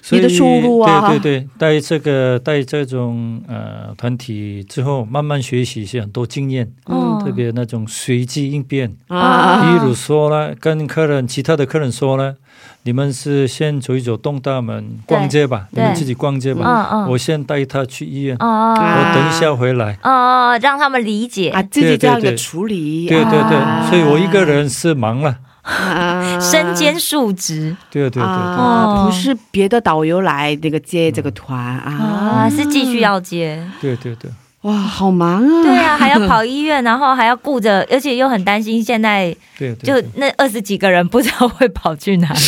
[0.01, 8.95] 所以你的收入啊对对对，带这个带这种呃团体之后，慢慢学习一些很多经验，嗯特别那种随机应变。
[9.09, 12.35] 啊比如说呢，跟客人其他的客人说呢，
[12.83, 16.87] 你们是先走一走东大门逛街吧，你们自己逛街吧。
[16.91, 18.73] 嗯嗯，我先带他去医院，哦。
[18.73, 19.97] 我等一下回来。
[20.01, 21.49] 哦，让他们理解。
[21.49, 22.37] 啊，自己这样的对对对。
[22.37, 23.85] 处理，对对对，啊。
[23.89, 25.37] 所以我一个人是忙了。
[25.61, 26.39] 啊。
[26.39, 27.75] 身兼数职。
[27.91, 29.05] 对对对对，啊，哦。
[29.05, 32.47] 不是别的导游来这个接这个团啊。
[32.47, 33.61] 啊，，是继续要接。
[33.81, 34.31] 对对对，
[34.61, 35.63] 哇，好忙啊！
[35.63, 39.35] 对啊，还要 跑医院，然后还要顾着，而且又很担心现在
[39.83, 42.39] 就那二十几个人 不知道会跑去哪里。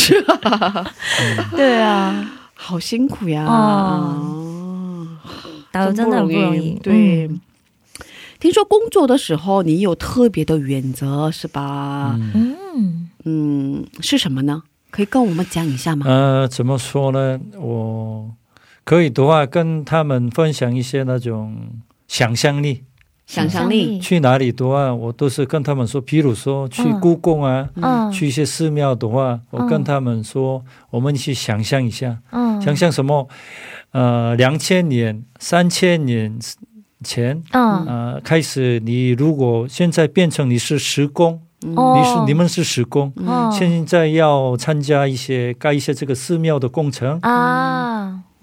[1.56, 3.44] 对啊，好辛苦呀！
[3.46, 6.78] 哦哦，导游真的很不容易。
[6.82, 7.26] 对。
[7.28, 7.40] 嗯
[8.42, 12.18] 听说工作的时候你有特别的原则是吧？
[13.24, 14.64] 嗯，是什么呢？
[14.90, 16.04] 可以跟我们讲一下吗？
[16.08, 17.38] 呃，怎么说呢？
[17.56, 18.28] 我
[18.82, 21.56] 可以的话跟他们分享一些那种
[22.12, 22.84] 想象力。
[23.26, 28.12] 想象力，去哪里的话，我都是跟他们说，比如说去嗯故宫啊，嗯。
[28.12, 32.60] 去一些寺庙的话，我跟他们说，我们去想象一下，嗯。
[32.60, 33.26] 想象什么？
[33.92, 36.38] 呃，两千年、三千年
[37.02, 37.86] 前，嗯。
[37.86, 41.40] 呃，开始你如果现在变成你是时工，
[41.74, 41.96] 哦。
[41.96, 47.91] 你是你们是时工，哦现在要参加一些盖一些这个寺庙的工程，啊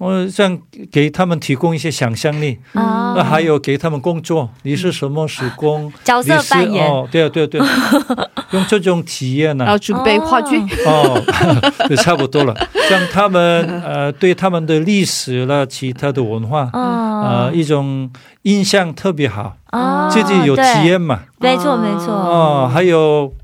[0.00, 0.58] 我这样
[0.90, 5.92] 给他们提供一些想象力，啊那还有给他们工作，你是什么时工？
[6.02, 7.66] 角色扮演哦，对啊对啊对啊，
[8.52, 10.58] 用这种体验呢、要准备话剧。
[10.86, 11.22] 哦，
[11.86, 12.54] 就，差不多了。
[12.88, 13.42] 像他们
[13.84, 18.10] 呃，对他们的历史了，其他的文化，呃，嗯一种
[18.44, 21.20] 印象特别好，啊自己有体验嘛。
[21.38, 22.06] 对没错没错。
[22.14, 23.34] 哦，还有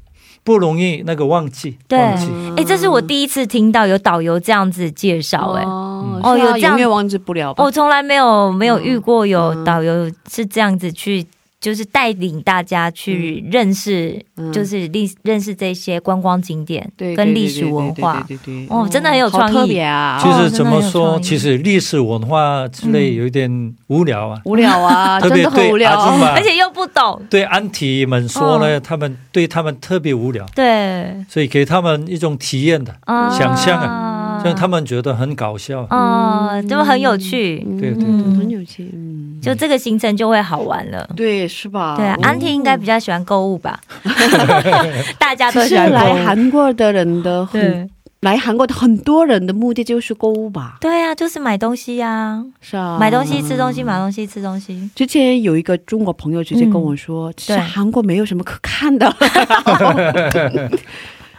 [0.43, 2.31] 不容易那个忘记，对忘记。
[2.57, 5.86] 哎，这是我第一次听到有导游这样子介绍，哎，哦
[6.23, 7.65] 哦有这样永远忘记不了吧？
[7.65, 11.27] 我从来没有没有遇过有嗯导游是这样子去，
[11.61, 18.25] 就是带领大家去认识，嗯就是历认识这些观光景点对跟历史文化。
[18.29, 19.55] 对对对对对对哦，真的很有好创意。
[19.55, 20.21] 特别啊！
[20.23, 24.39] 其实怎么说，其实历史文化之类嗯有一点无聊啊。
[24.45, 26.33] 无聊啊， 特真的很别对无聊啊。
[26.37, 34.13] 而且又不懂，对安提们说呢，他们对他们特别无聊，对，所以给他们一种体验的，啊想象啊
[34.45, 35.81] 让他们觉得很搞笑。
[35.91, 38.37] 哦，就很有趣，对对对。
[38.37, 41.09] 很有趣，嗯，就这个行程就会好玩了。
[41.17, 41.97] 对，是吧？
[41.97, 43.81] 对安婷应该比较喜欢购物吧，
[45.19, 45.99] 大家都其实喜欢购物。
[46.17, 47.89] 来韩国的人的很对。
[48.21, 50.79] 来韩国的很多人的目的就是购物吧？
[50.81, 54.91] 对啊，就是买东西呀，是啊，买东西、吃东西、买东西、吃东西。
[54.97, 59.15] 之前有一个中国朋友直接跟我说，其实韩国没有什么可看的，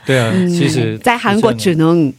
[0.05, 0.47] 对啊，嗯。
[0.47, 2.13] 其实在韩国只能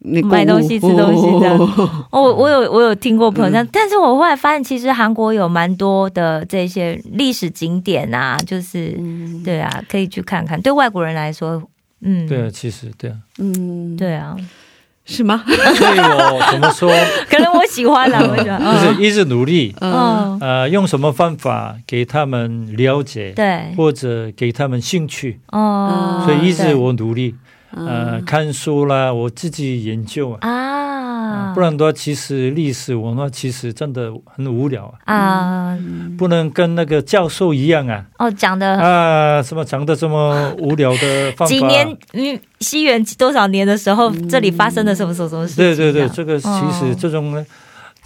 [0.00, 1.58] 买东西吃东西这样。
[1.58, 2.06] 哦。
[2.10, 3.68] 哦，我我有我有听过朋友这样，嗯。
[3.72, 9.42] 但是我后来发现，其实韩国有蛮多的这些历史景点啊，就是、嗯。
[9.44, 10.60] 对啊，可以去看看。
[10.60, 11.62] 对外国人来说，
[12.00, 14.36] 嗯，对啊，其实对啊，嗯，对啊，
[15.04, 15.42] 是吗？
[15.46, 16.92] 所以我怎么说，
[17.30, 27.34] 可能我喜欢了， 我喜欢，就是一直努力，嗯，嗯，呃，用什么方法给他们了解，对，或者给他们兴趣，哦，所以一直我努力，
[27.70, 30.48] 呃，看书啦，我自己研究啊。
[30.48, 35.78] 啊，不然的话，其实历史文化其实真的很无聊啊，啊，
[36.16, 38.04] 不能跟那个教授一样啊。
[38.18, 41.46] 哦，讲的啊，什么讲的这么无聊的方法？
[41.52, 45.64] 几年，嗯，西元多少年的时候，这里发生了什么什么什么事情？
[45.64, 47.44] 对对对，这个其哦实这种呢，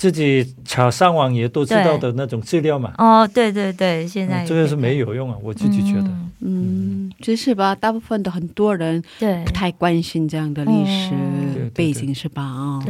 [0.03, 6.09] 自己查上网也都知道的那种资料嘛，哦，对对对，现在嗯这个是没有用啊，我自己觉得。
[6.41, 12.43] 嗯嗯，是吧，大部分的很多人对不太关心这样的历史背景，是吧？
[12.43, 12.83] 啊，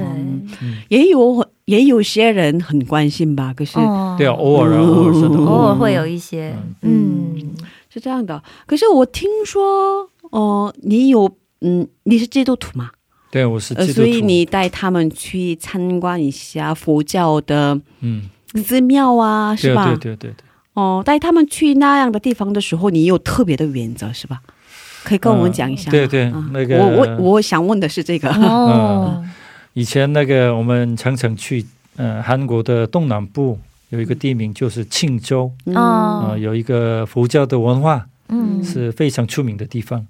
[0.89, 4.17] 也有也有些人很关心吧，可是哦。
[4.17, 7.55] 对啊，偶尔啊，偶尔真的偶尔会有一些，嗯，
[7.93, 8.43] 是这样的。
[8.65, 12.89] 可是我听说，哦、你有，嗯，你是基督徒嘛？
[13.33, 14.07] 对，我是呃，基督徒。
[14.07, 19.87] 所以你带他们去参观一下佛教的嗯，寺庙啊，是吧？
[19.87, 20.35] 对对对对。
[20.74, 24.43] 哦，带他们去那样的地方的时候，你有特别的原则是吧？
[25.03, 28.28] 可以跟我们讲一下吗、对对啊那个我我我想问的是这个。
[28.28, 29.24] 哦，
[29.72, 31.64] 以前那个我们常常去
[31.97, 33.59] 呃韩国的东南部
[33.89, 40.07] 有一个地名就是庆州，嗯哦呃，有一个佛教的文化嗯是非常出名的地方。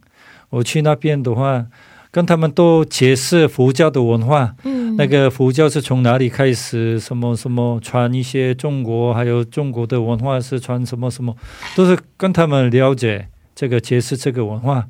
[0.50, 1.64] 我去那边的话，
[2.12, 4.94] 跟他们都解释佛教的文化，嗯。
[4.96, 11.34] 那个佛教是从哪里开始，什么什么传一些中国，还有中国的文化是传什么什么，
[11.74, 14.86] 都是跟他们了解这个解释这个文化。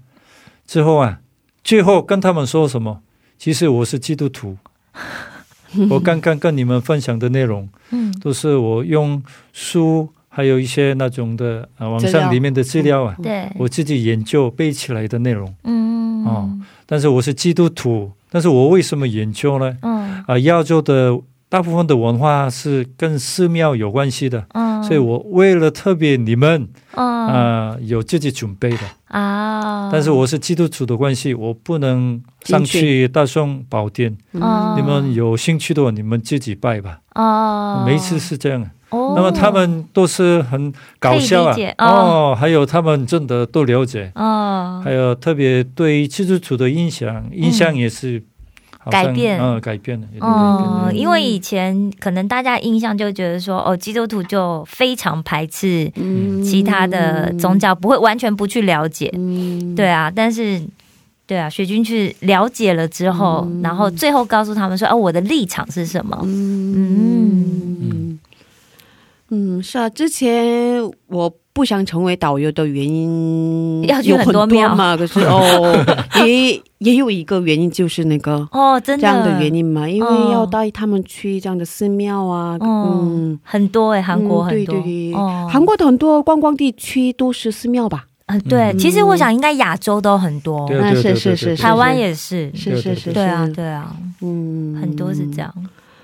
[0.67, 1.21] 之后啊，
[1.63, 3.01] 最后跟他们说什么？
[3.39, 4.59] 其实我是基督徒。
[5.89, 8.13] 我刚刚跟你们分享的内容，嗯。
[8.21, 15.55] 都是我用书，还有一些那种的啊网上里面的资料啊，对，我自己研究背起来的内容。
[15.65, 16.51] 嗯哦
[16.87, 19.77] 但是我是基督徒，但是我为什么研究呢？
[19.83, 21.19] 嗯啊、亚洲的
[21.49, 28.79] 大部分的文化是跟寺庙有关系的，嗯，所以我为了特别你们嗯啊、有自己准备的。
[29.09, 34.17] 啊，但是我是基督徒的关系，我不能上去大宋宝殿。
[34.33, 37.01] 嗯你们有兴趣的话，你们自己拜吧。
[37.15, 38.71] 哦，每一次是这样。
[38.93, 41.57] 哦，那么他们都是很搞笑啊。
[41.79, 41.87] 哦。
[41.87, 44.81] 哦，还有他们真的都了解，哦。
[44.85, 48.23] 还有特别对基督徒的印象，印象也是
[48.91, 49.41] 改变。
[49.41, 50.93] 嗯，改变了，哦，了。
[50.95, 56.43] 因为以前可能大家印象就觉得说，哦，基督徒就非常排斥嗯。
[56.43, 60.63] 其他的宗教，不会完全不去了解，嗯，对啊，但是。
[61.25, 63.63] 对啊，雪君去了解了之后，嗯。
[63.63, 68.02] 然后最后告诉他们说：“哦，我的立场是什么？”嗯
[69.33, 74.75] 嗯嗯，是啊，之前我不想成为导游的原因要去有很很多庙。
[74.75, 75.75] 嘛，可是 哦，
[76.27, 79.03] 也也有一个原因就是那个哦，真的。
[79.03, 80.31] 这样的原因嘛，因为哦。
[80.33, 88.05] 要带他们去这样的寺庙啊，哦嗯，很多哎、韩国嗯很多，对对对，哦，韩国的很多观光地区都是寺庙吧？
[88.27, 95.53] 嗯对，其实我想应该亚洲都很多，对那是是是，台湾也是，是是是是，对啊对啊，嗯，很多是这样，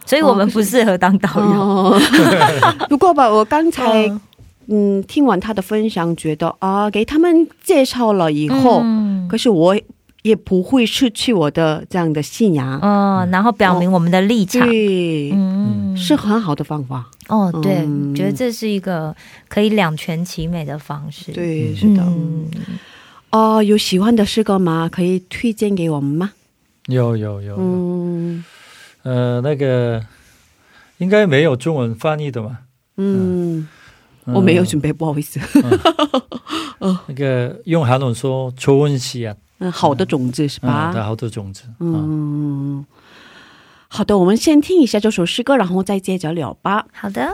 [0.09, 1.61] 所以我们不适合当导游。
[1.61, 2.01] 哦，
[2.89, 4.21] 不过吧，我刚才嗯
[4.69, 9.77] 嗯听完他的分享，觉得啊，给他们介绍了以后，嗯可是我
[10.23, 17.07] 也不会失去我的这样的信仰，嗯，然后表明我们的立场，对，嗯，是很好的方法。
[17.29, 19.15] 哦，对，嗯觉得这是一个
[19.49, 21.31] 可以两全其美的方式。
[21.33, 22.03] 对，是的。
[22.03, 22.47] 嗯，
[23.31, 24.89] 哦，有喜欢的诗歌吗？
[24.91, 26.33] 可以推荐给我们吗？
[26.87, 28.43] 有有有，有嗯
[29.08, 30.04] 呃，那个
[30.98, 32.60] 应该没有中文翻译的嘛？
[32.98, 33.68] 嗯，
[34.26, 35.40] 嗯我没有准备，不好意思。
[37.08, 40.96] 那个用韩文说“초원씨앗”，嗯，好的种子是吧嗯，？
[40.96, 41.64] 的好的种子。
[41.80, 42.86] 嗯，嗯，
[43.88, 46.88] 好的，我们先听一下这首诗歌，然后再接着聊吧。
[46.92, 47.32] 好的。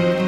[0.00, 0.23] 모두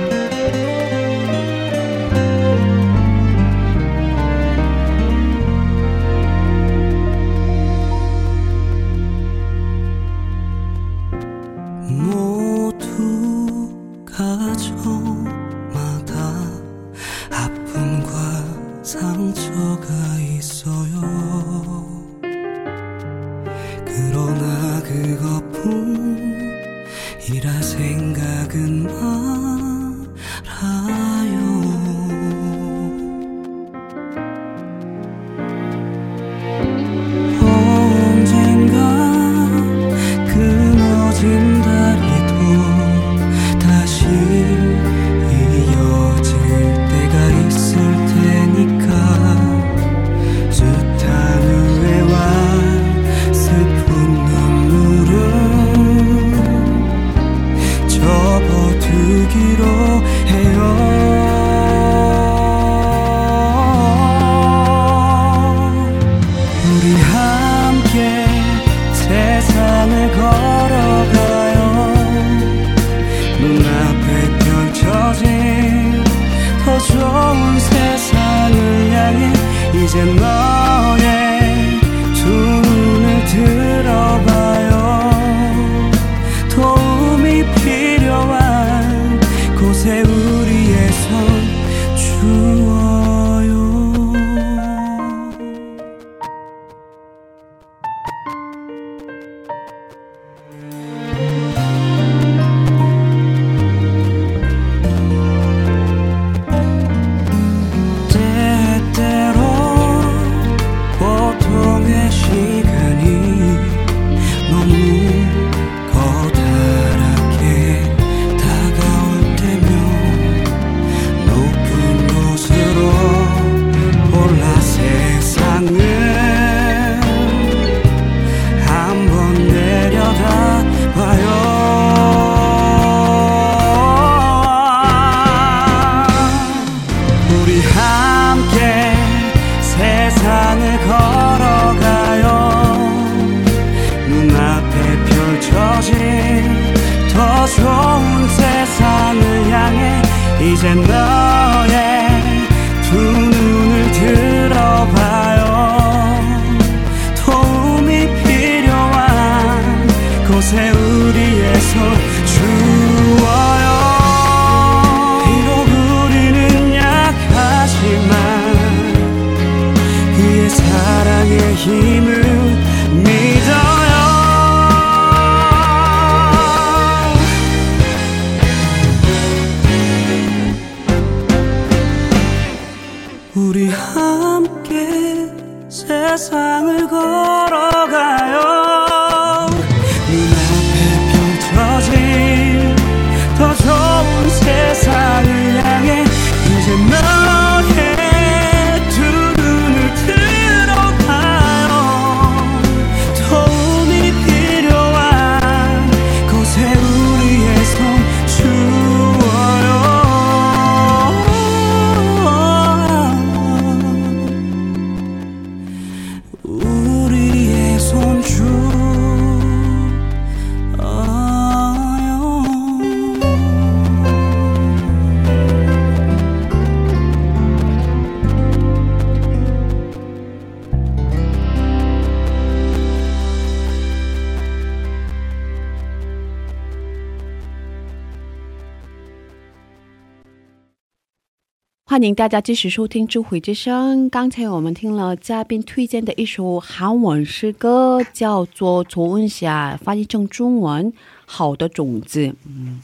[241.98, 244.06] 欢迎大家继续收听《智慧之声》。
[244.12, 250.94] 刚才我们听了嘉宾推荐的一首韩文诗歌，叫做《조은霞》，翻译成中文
[251.26, 252.36] “好的种子”。
[252.46, 252.80] 嗯，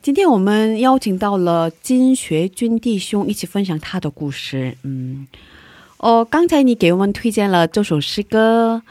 [0.00, 4.76] 今天我们邀请到了金学军弟兄一起分享他的故事。
[4.84, 5.26] 嗯，
[5.96, 8.82] 哦，刚才你给我们推荐了这首诗歌，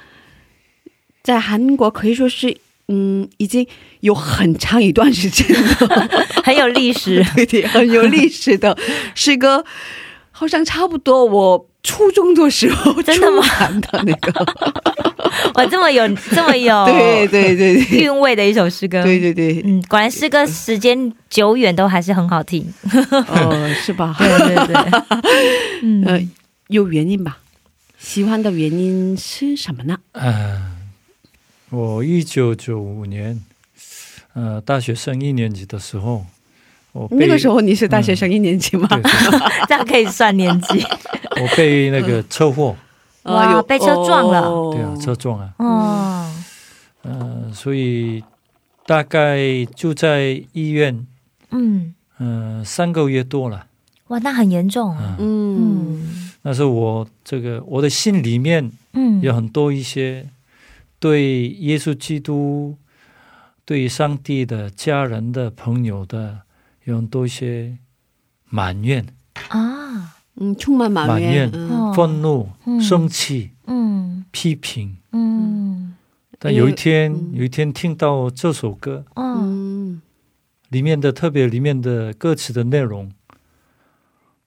[1.23, 2.57] 在韩国可以说是
[2.89, 3.65] 嗯，已经
[4.01, 6.09] 有很长一段时间了。
[6.43, 7.23] 很有历史。
[7.35, 8.75] 对 对，很有历史的
[9.15, 9.63] 诗歌，
[10.31, 13.43] 好像差不多我初中的时候真的吗
[14.03, 14.45] 那个，
[15.55, 19.01] 哇，这么有这么有对对对对韵味的一首诗歌。
[19.03, 22.65] 对对对，嗯，果然诗歌时间久远都还是很好听。
[23.27, 24.15] 哦，是吧？
[24.17, 24.75] 对对对，
[25.83, 26.27] 嗯，呃，
[26.67, 27.37] 有原因吧？
[27.97, 29.97] 喜欢的原因是什么呢？
[30.13, 30.78] 嗯，
[31.69, 33.39] 我一九九五年，
[34.33, 36.25] 呃，大学生一年级的时候，
[36.93, 38.87] 我那个时候你是大学生一年级吗？
[39.67, 40.83] 这样可以算年级。
[41.39, 42.75] 我被那个车祸，
[43.23, 44.41] 哇有被车撞了。
[44.41, 44.73] 哦。
[44.73, 46.33] 对啊，车撞啊，哦，
[47.03, 48.23] 呃，所以
[48.85, 49.37] 大概
[49.75, 51.05] 就在医院，
[51.51, 53.67] 嗯，呃，三个月多了，
[54.07, 55.15] 哇，那很严重啊。
[55.19, 56.01] 嗯，嗯。
[56.01, 56.31] 嗯。
[56.41, 60.25] 那是我这个我的心里面嗯，有很多一些
[60.99, 62.77] 对耶稣基督、
[63.63, 66.41] 对上帝的家人的朋友的
[66.83, 67.77] 有很多一些
[68.49, 69.05] 埋怨、
[69.47, 71.49] 啊，嗯，充满埋怨，
[71.93, 72.81] 愤怒、嗯。
[72.81, 74.25] 生气、嗯。
[74.31, 74.97] 批评。
[75.11, 75.95] 嗯。
[76.37, 77.31] 但有一天，嗯。
[77.33, 80.01] 有一天听到这首歌哦嗯。
[80.69, 83.11] 里面的特别里面的歌词的内容，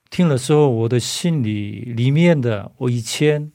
[0.09, 3.51] 听了之后，我的心里里面的我以前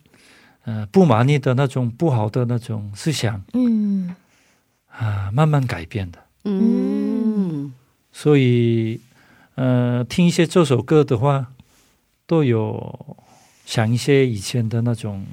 [0.68, 4.14] 呃不满意的那种不好的那种思想嗯。
[4.92, 6.18] 啊，慢慢改变的。
[6.44, 7.72] 嗯。
[8.12, 9.00] 所以，
[9.54, 11.46] 呃，听一些这首歌的话，
[12.26, 13.16] 都有
[13.64, 15.24] 想一些以前的那种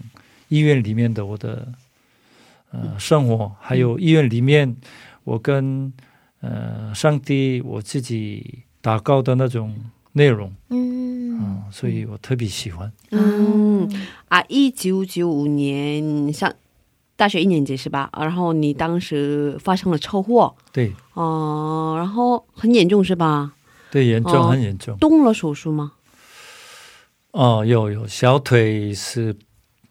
[0.50, 1.68] 医院里面的我的
[2.72, 4.76] 呃生活，还有医院里面
[5.24, 5.92] 我跟
[6.42, 9.76] 呃上帝我自己祷告的那种
[10.12, 12.92] 内容，嗯、嗯所以我特别喜欢。
[13.10, 13.65] 嗯
[14.28, 16.52] 啊，一九九五年上
[17.16, 18.10] 大学一年级是吧？
[18.18, 23.54] 然后你当时发生了车祸，对哦、然后很严重是吧？
[23.92, 24.98] 对，严重、哦很严重。
[24.98, 25.94] 动了手术吗？
[27.32, 29.36] 哦，有有小腿是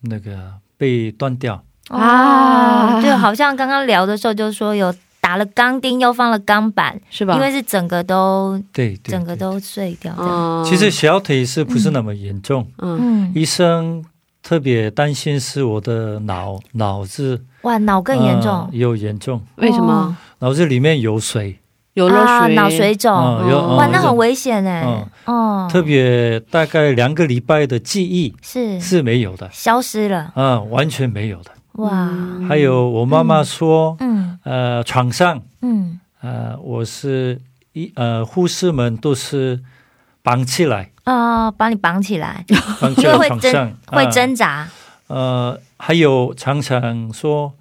[0.03, 4.95] 那个被断掉，啊，对，好像刚刚聊的时候就说有
[5.25, 7.33] 打了钢钉，又放了钢板，是吧？
[7.37, 10.23] 因为是整个都对对对整个都碎掉的。
[10.23, 12.67] 嗯，其实小腿是不是那么严重？
[12.77, 12.99] 嗯。
[13.01, 14.05] 嗯，医生
[14.43, 20.15] 特别担心是我的脑脑子哇，脑更严呃重，有严重，为什么？
[20.41, 21.59] 脑子里面有水，
[21.95, 24.85] 有了啊，水，脑水肿，哇，嗯那很危险哎
[25.27, 28.79] 嗯，哦，特别大概两个礼拜的记忆是。
[28.79, 31.51] 是没有的，消失了，嗯、完全没有的。
[31.75, 32.47] 哇，嗯。
[32.49, 34.39] 还有我妈妈说，嗯。
[34.45, 37.41] 呃，床上，嗯，呃，我是
[37.73, 39.59] 一呃，护士们都是
[40.23, 42.45] 绑起来，啊，把你绑起来，
[42.79, 44.69] 绑起来因为会挣床上，会啊挣扎，
[45.07, 47.55] 呃，还有常常说，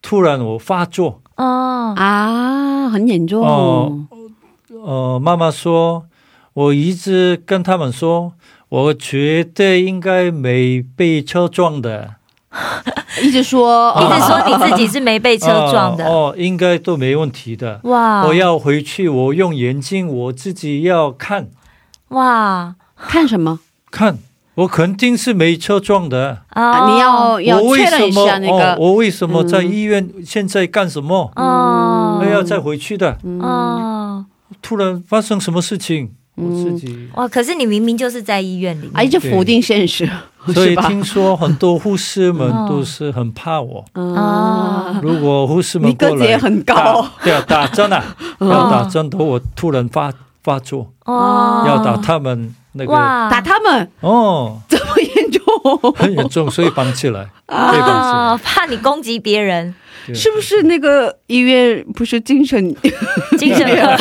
[0.00, 3.42] 突然我发作，哦，啊，很严重。
[3.44, 4.06] 哦
[4.70, 6.06] 呃，妈妈说，
[6.54, 8.32] 我一直跟他们说，
[8.70, 12.14] 我绝对应该没被车撞的，
[13.22, 17.80] 一直说，一直说你自己是没被车撞的，哦，哦应该都没问题的。
[17.84, 21.48] 哇，我要回去，我用眼睛，我自己要看
[22.08, 23.60] 哇看什么
[23.90, 24.18] 看，
[24.54, 26.42] 我肯定是没车撞的。
[26.50, 26.80] 啊？
[26.80, 28.26] 哦你要要我为确认一什么？
[28.26, 31.30] 下那个哦，我为什么在嗯医院现在干什么？
[31.36, 33.18] 哦我要再回去的。
[33.24, 34.26] 嗯哦，
[34.62, 36.12] 突然发生什么事情？
[36.36, 37.26] 我自己，哇！
[37.26, 40.08] 可是你明明就是在医院里面，啊，一直否定现实，
[40.52, 40.76] 所以？
[40.76, 43.84] 听说很多护士们哦都是很怕我。
[43.94, 48.04] 啊，如果护士们你个过来子也很高，对啊，打针啊，
[48.38, 48.48] 嗯。
[48.50, 50.12] 要打针头，我突然发
[50.42, 53.30] 发作，哦，要打他们那个哇。
[53.30, 53.90] 打他们？
[54.00, 58.38] 哦，这么严重，很严重，所以绑起来， 啊，来。
[58.44, 59.74] 怕你攻击别人，
[60.14, 62.76] 是不是那个医院不是精神？
[63.36, 63.96] 精神科，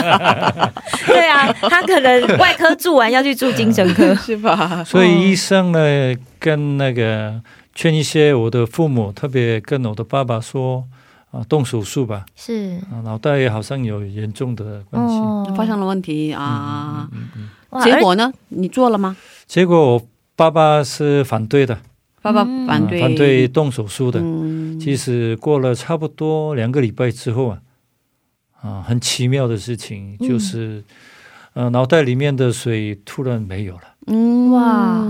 [1.08, 4.84] 对啊，他可能外科住完要去住精神科， 是吧？
[4.86, 7.42] 所以医生呢，跟那个
[7.74, 10.86] 劝一些我的父母，特别跟我的爸爸说
[11.32, 15.16] 啊，动手术吧，是啊，脑袋好像有严重的关系。
[15.16, 17.08] 哦发生了问题啊。
[17.14, 18.32] 嗯嗯，哇结果呢？
[18.50, 19.16] 你做了吗？
[19.48, 20.02] 结果我
[20.36, 21.78] 爸爸是反对的，
[22.22, 24.20] 爸爸嗯反对，啊反对动手术的。
[24.22, 27.60] 嗯，其实过了差不多两个礼拜之后啊，
[28.66, 30.84] 啊，很奇妙的事情嗯就是，
[31.54, 33.84] 呃，脑袋里面的水突然没有了。
[34.08, 34.52] 嗯。
[34.52, 35.06] 哇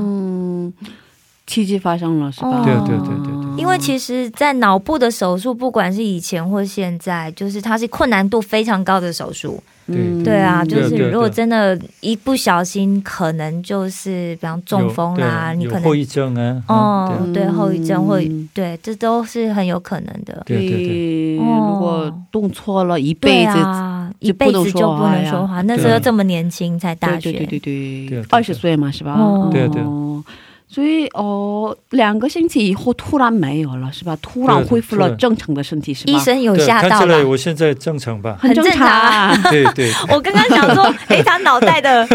[1.47, 2.47] 奇迹发生了是吧？
[2.49, 9.61] 哦对对对对对因为其实，在脑部的手术，不管是以前或现在，就是它是困难度非常高的手术。
[9.87, 16.63] 对嗯对啊，就对对是如果真的一不小心，可能就是比方中风啦，有你可能后遗症啊。
[16.67, 20.41] 哦嗯，对后遗症或嗯对，这都是很有可能的。
[20.45, 25.61] 对对对对，哦如果动错了一对辈子，啊，一辈子就不能说话。
[25.61, 29.13] 那时候对这么年轻，才大学，对对对对对对二十岁嘛是吧？
[29.13, 30.23] 哦对对哦
[30.75, 34.17] 所以哦，两个星期以后突然没有了是吧？
[34.21, 36.11] 突然恢复了正常的身体是吧？
[36.11, 37.23] 医生有对吓到了看起来？
[37.23, 38.37] 我现在正常吧？
[38.41, 39.37] 很正常常啊。
[39.49, 42.05] 对对，我刚刚想说，诶，他脑袋的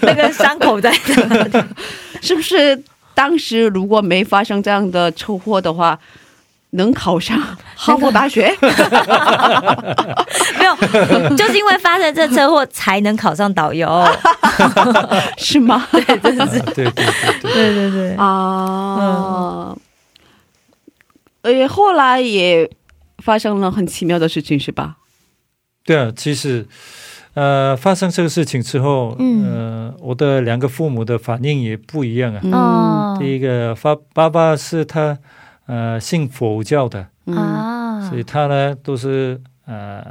[0.00, 0.90] 那个伤口在
[1.52, 1.66] 哪？
[2.22, 2.82] 是不是
[3.14, 5.98] 当时如果没发生这样的车祸的话，
[6.70, 7.38] 能考上
[7.74, 8.54] 哈佛大学？
[10.58, 14.04] 没有，就是因为发生这车祸才能考上导游。
[15.38, 15.76] 是吗？
[15.76, 16.90] 啊对对对对，
[17.42, 19.74] 对对对，啊，
[21.42, 22.68] 呃，后来也
[23.18, 24.96] 发生了很奇妙的事情，是吧？
[25.84, 26.66] 对啊，其实。
[27.34, 32.40] 呃，发生这个事情之后，嗯呃，我的两个父母的反应也不一样啊。
[32.42, 35.16] 嗯哦第一个，发爸爸是他
[35.68, 37.36] 呃信佛教的，嗯。
[37.36, 38.08] 啊。
[38.08, 40.02] 所以他呢都是呃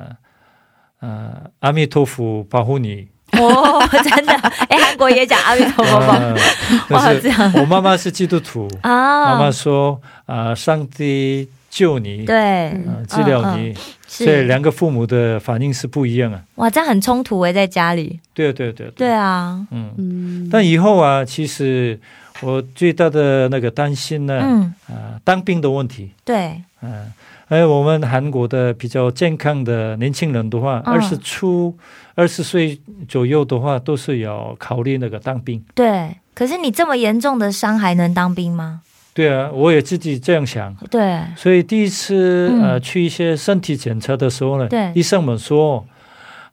[0.99, 3.07] 呃阿弥陀佛保护你。
[3.33, 4.33] 哦， 真的，
[4.69, 6.15] 哎，韩国也讲阿弥陀佛吧？
[6.17, 6.33] 呃
[6.95, 7.51] 哇但是这样。
[7.55, 13.75] 我妈妈是基督徒，啊，妈妈说啊、呃上帝救你，对，呃治疗你，嗯
[14.07, 16.41] 所以两个父母的反应是不一样啊。
[16.55, 18.19] 哇，这样很冲突哎，在家里。
[18.33, 18.89] 对对对。
[18.91, 19.91] 对，啊，嗯。
[19.97, 21.99] 嗯，但以后啊，其实
[22.41, 27.11] 我最大的那个担心呢，嗯，啊、当兵的问题，对，嗯、
[27.47, 30.93] 还有我们韩国的比较健康的年轻人的话，嗯。
[30.93, 31.75] 二十出
[32.15, 35.63] 二十岁左右的话，都是要考虑那个当兵。
[35.73, 36.15] 对。
[36.33, 38.81] 可是你这么严重的伤还能当兵吗？
[39.15, 40.71] 对啊，我也自己这样想。
[40.91, 42.61] 对，所以第一次嗯。
[42.61, 44.91] 呃去一些身体检查的时候呢，对。
[44.93, 45.83] 医生们说，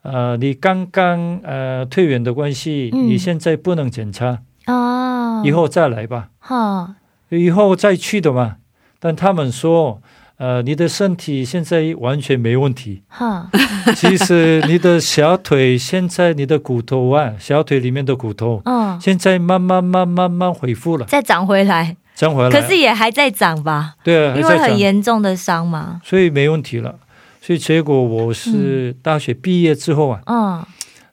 [0.01, 3.09] 呃，你刚刚呃退院的关系，嗯。
[3.09, 4.39] 你现在不能检查，哦，
[5.45, 6.97] 以后再来吧，哈，
[7.29, 8.57] 以后再去的嘛。
[8.99, 10.01] 但他们说，
[10.39, 13.51] 呃，你的身体现在完全没问题，哈，
[13.95, 18.63] 其实你的小腿现在你的骨头啊，小腿里面的骨头。
[18.65, 22.51] 嗯，现在慢慢慢慢慢恢复了，再长回来，长回来。
[22.51, 23.95] 可是也还在长吧？
[24.03, 26.01] 对啊，因为很严重的伤嘛。
[26.03, 26.97] 所以没问题了。
[27.43, 30.65] 所以结果我是大学毕业之后啊，嗯，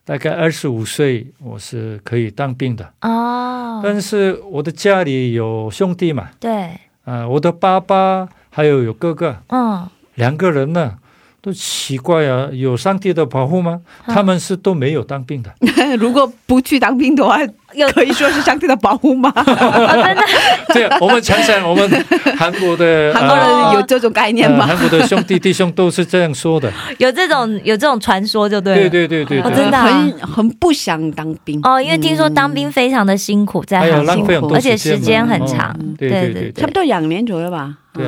[0.04, 2.92] 大概二十五岁，我是可以当兵的。
[3.02, 6.70] 哦，但是我的家里有兄弟嘛，对，
[7.04, 10.98] 啊、我的爸爸还有有哥哥，嗯，两个人呢
[11.40, 13.80] 都奇怪啊，有上帝的保护吗？
[14.06, 15.54] 嗯他们是都没有当兵的。
[15.98, 17.38] 如果不去当兵的话，
[17.74, 17.88] 有。
[17.92, 19.32] 可以说是上帝的保护吗？
[20.72, 21.88] 对，我们常常我们
[22.36, 24.66] 韩国的 韩国人有这种概念吗？
[24.68, 26.72] 呃韩国的兄弟弟兄都是这样说的。
[26.98, 28.80] 有这种有这种传说就对了。
[28.88, 29.84] 对对对对对，哦真的啊？
[29.84, 31.60] 很很不想当兵。
[31.62, 34.04] 哦，因为听说当兵非常的辛苦，在很
[34.40, 35.70] 多而且时间很长。
[35.70, 35.76] 哦。
[35.98, 37.74] 对对对对差不多两年左右吧。
[37.92, 38.06] 对。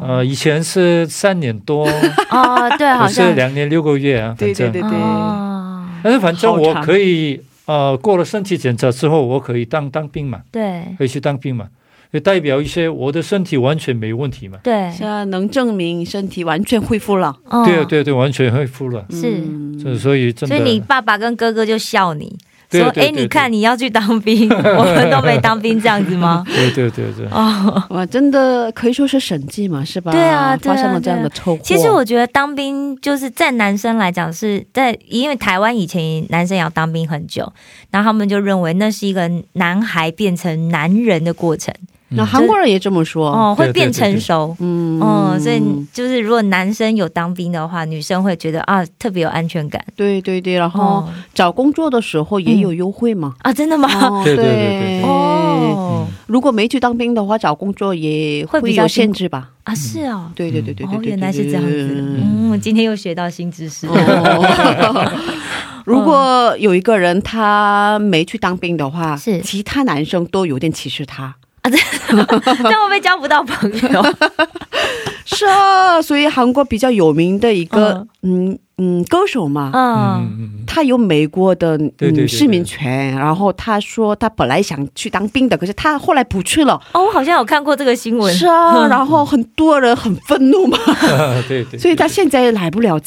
[0.00, 1.86] 呃，以前是三年多，
[2.30, 3.26] 哦，对，好像。
[3.28, 4.70] 是两年六个月啊，反正。
[4.72, 11.68] 对对对对，哦，但是反正我可以呃过了身体检查之后，我可以当当兵嘛，对可以去当兵嘛，
[12.10, 14.58] 就代表一些我的身体完全没问题嘛。
[14.64, 17.36] 对，现在能证明身体完全恢复了。
[17.44, 19.04] 哦对啊，对对，完全恢复了。
[19.10, 22.36] 是嗯所以所以真的，所以你爸爸跟哥哥就笑你，
[22.70, 30.12] 说：“哎，你看你要去当兵，我们都没当兵，这样子吗 对对对对，？”哦， 哇，真的可以说是神迹嘛，是吧？
[30.12, 31.58] 对啊对啊发生了这样的错误。
[31.62, 37.50] 其实我觉得当兵就是在男生来讲是在，因为台湾以前男生也要当兵很久，
[37.90, 41.74] 然后他们就认为那是一个男孩变成男人的过程，
[42.10, 43.30] 那韩国人也这么说。
[43.30, 44.56] 哦，会变对对对成熟。
[44.60, 45.60] 嗯哦，所以
[45.92, 49.84] 就是如果男生有当兵的话，女生会觉得啊特别有安全感。
[49.94, 53.34] 对对对，然后哦找工作的时候也有优惠嘛。
[53.40, 53.88] 啊，真的吗？
[54.08, 59.50] 哦 对对对对哦如果没去当兵的话，找工作也会比较有限制吧？
[59.64, 60.30] 啊，是哦。
[60.34, 61.94] 对对对对对哦，对，原来是这样子的。
[61.94, 63.86] 嗯嗯，今天又学到新知识。
[63.86, 65.12] 哦
[65.84, 71.34] 如果有一个人他没去当兵的话，是其他男生都有点歧视他。
[71.70, 74.02] 这样会不会交不到朋友？
[75.24, 86.80] 是啊，所以韩国比较有名的一个嗯嗯歌手嘛，嗯，他有美国的对对对嗯市民权，然后他说他本来想去当兵的，可是他后来不去了。
[86.92, 88.32] 哦，我好像有看过这个新闻。
[88.34, 92.98] 是啊， 然后很多人很愤怒嘛， 嗯，对对，所以他现在也来不了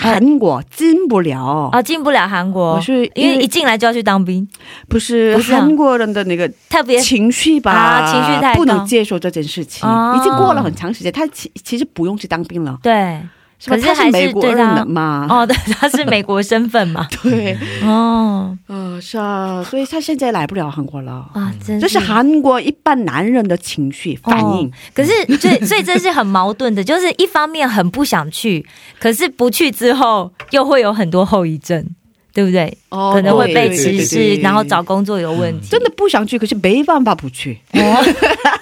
[0.00, 1.68] 韩国进不了。
[1.72, 2.74] 啊，进不了韩国。
[2.74, 4.48] 我，是因为一进来就要去当兵，
[4.88, 5.60] 不是不是啊。
[5.60, 8.58] 韩国人的那个特别情绪吧，啊情绪太高。
[8.58, 10.16] 不能接受这件事情，哦。
[10.18, 13.20] 已经过了很长时间，他其其实不用去当兵了，对。
[13.58, 13.76] 是吧？
[13.76, 17.06] 他可是还是是美国人对他的嘛，哦，对， 他是美国身份嘛。
[17.22, 21.28] 对，哦，呃，是啊，所以他现在来不了韩国了。
[21.34, 28.64] 啊，真这是韩国一般男人的情绪反应哦，可是，所以 所以这是很矛盾的，就是一方面很不想去，
[29.00, 31.84] 可是不去之后又会有很多后遗症，
[32.32, 32.76] 对不对？
[32.90, 35.68] 哦可能会被歧视，对对对然后找工作有问题。
[35.68, 37.58] 真的不想去，可是没办法不去。
[37.72, 37.82] 对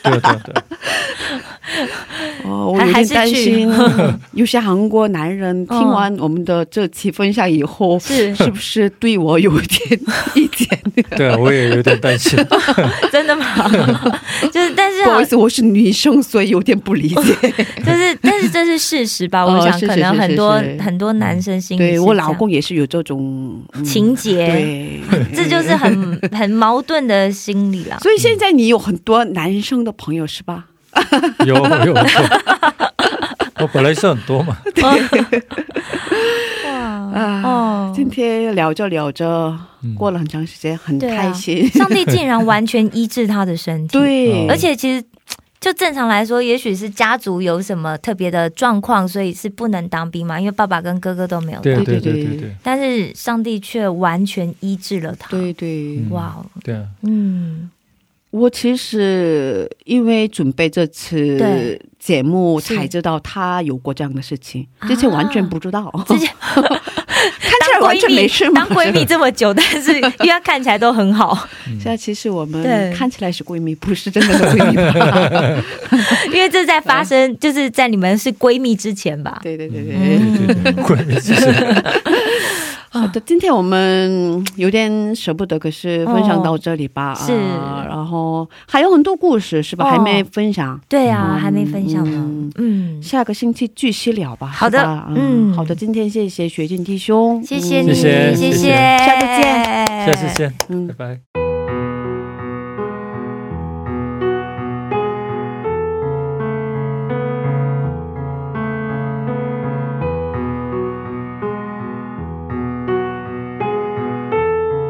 [0.02, 0.54] 对对，
[2.46, 3.68] 哦，我还有点担心，
[4.32, 10.00] 有些韩国男人听完我们的这期分享以后，是是不是对我有一点
[10.34, 10.68] 意见？
[11.16, 12.38] 对啊，我也有点担心。
[13.10, 13.68] 真的吗？
[14.52, 17.14] 就是，但是不好意思，我是女生，所以有点不理解。
[17.84, 19.42] 就是，但是这是事实吧？
[19.42, 25.00] 哦我想可能是是很多是很多男生心里对我老公也是有这种、嗯情节，对，
[25.34, 27.98] 这就是很很矛盾的心理啦。
[28.00, 30.66] 所以现在你有很多男生的朋友是吧？
[31.46, 31.94] 有有有，
[33.60, 34.56] 我本来是很多嘛。
[36.66, 39.26] 哇啊，哦，今天聊着聊着，
[39.82, 39.94] 嗯。
[39.94, 41.66] 过了很长时间，很开心。
[41.68, 45.04] 上帝竟然完全医治他的身体，对，而且其实。
[45.58, 51.62] 就正常来说，也许是家族有什么特别的状况，所以是不能当兵嘛，因为爸爸跟哥哥都没有当。
[51.62, 52.36] 对对对对。
[52.36, 52.54] 对。
[52.62, 55.28] 但是上帝却完全医治了他。
[55.30, 57.68] 对对，嗯哇哦，对啊，嗯，
[58.36, 66.62] 我其实因为准备这次节目才知道他有过这样的事情，啊之前完全不知道，之前 看
[67.64, 68.66] 起来完全没事嘛。
[68.66, 71.48] 当闺蜜这么久，但是因为她看起来都很好，
[71.80, 74.76] 现在其实我们对看起来是闺蜜，不是真的是闺蜜？
[76.36, 79.40] 因为这在发生，就是在你们是闺蜜之前吧。
[79.42, 79.94] 对对对对。
[79.96, 81.84] 嗯对对对，闺蜜之间，
[82.90, 87.14] 好的，今天我们有点舍不得，可是分享到这里吧。
[87.14, 89.86] 是啊然后还有很多故事是吧？
[89.86, 90.80] 哦还没分享。
[90.88, 92.52] 对啊，嗯还没分享呢嗯。
[92.56, 94.46] 嗯，下个星期继续聊吧。
[94.46, 98.68] 好的吧嗯好的，今天谢谢学静弟兄，嗯谢谢你，谢谢谢谢谢
[98.98, 101.45] 下次见下次见，嗯拜拜。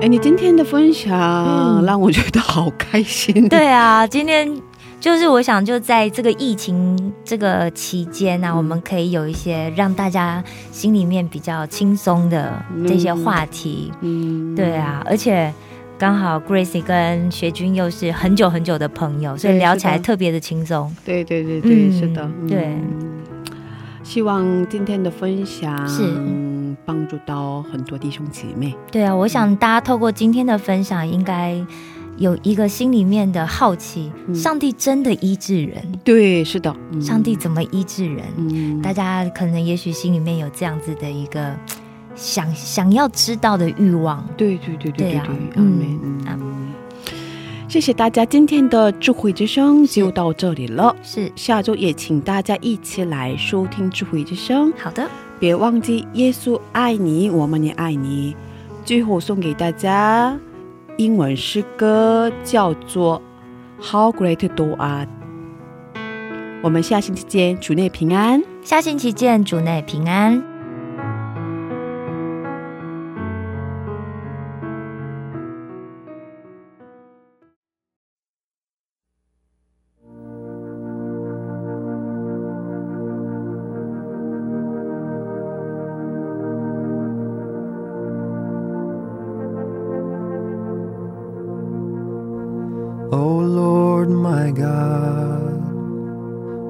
[0.07, 3.35] 哎，你今天的分享嗯让我觉得好开心。
[3.51, 4.49] 对啊，今天
[5.01, 10.41] 就是我想就在这个疫情这个期间呢、啊，我们可以有一些让大家
[10.71, 12.55] 心里面比较轻松的
[12.87, 13.93] 这些话题。
[14.03, 15.53] 嗯，对啊，而且
[15.99, 20.95] 刚好 Gracie 跟学军又是很久很久的朋友，所以聊起来特别的轻松。
[21.05, 22.79] 对对对对，嗯是的，嗯对。
[24.05, 26.05] 希望今天的分享是
[26.87, 28.75] 帮助到很多弟兄姐妹。
[28.91, 31.61] 对啊，我想大家透过今天的分享，应该
[32.17, 34.35] 有一个心里面的好奇：嗯。
[34.35, 35.85] 上帝真的医治人？
[36.05, 37.03] 对，是的，嗯。
[37.03, 38.25] 上帝怎么医治人？
[38.37, 38.81] 嗯。
[38.81, 41.55] 大家可能也许心里面有这样子的一个
[42.15, 44.25] 想想要知道的欲望。
[44.37, 45.21] 对对对对对
[45.57, 45.91] 嗯。
[47.69, 50.95] 谢谢大家，今天的智慧之声就到这里了。
[51.03, 51.31] 是。
[51.35, 55.07] 下周也请大家一起来收听智慧之声，好的，
[55.39, 58.35] 别忘记耶稣爱你，我们也爱你。
[58.85, 60.39] 最后送给大家
[60.97, 63.21] 英文诗歌，叫做
[63.85, 65.07] 《How Great Thou Art》。
[66.63, 68.43] 我们下星期见，主内平安。
[68.63, 70.56] 下星期见，主内平安。
[94.07, 95.65] Lord my God,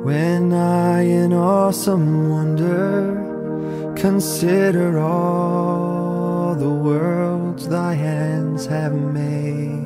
[0.05, 9.84] when I in awesome wonder consider all the worlds thy hands have made,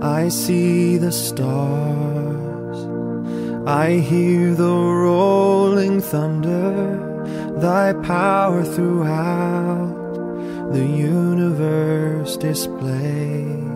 [0.00, 2.78] I see the stars,
[3.66, 13.75] I hear the rolling thunder, thy power throughout the universe displayed.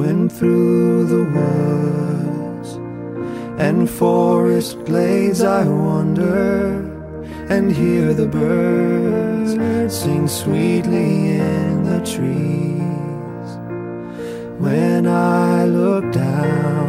[0.00, 2.70] When through the woods
[3.60, 6.78] and forest glades I wander
[7.50, 9.52] and hear the birds
[9.94, 13.48] sing sweetly in the trees.
[14.58, 16.88] When I look down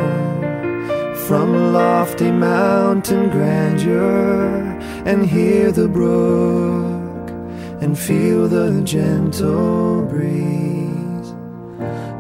[1.28, 7.30] from lofty mountain grandeur and hear the brook
[7.84, 10.71] and feel the gentle breeze.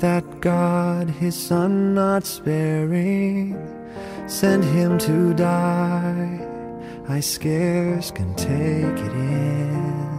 [0.00, 3.54] That God, his Son not sparing,
[4.26, 6.46] sent him to die,
[7.06, 10.10] I scarce can take it in.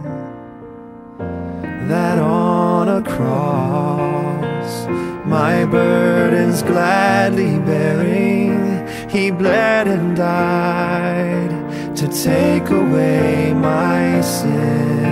[1.88, 4.86] That on a cross,
[5.26, 15.02] my burdens gladly bearing, he bled and died to take away my sin.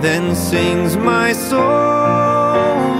[0.00, 2.31] Then sings my soul,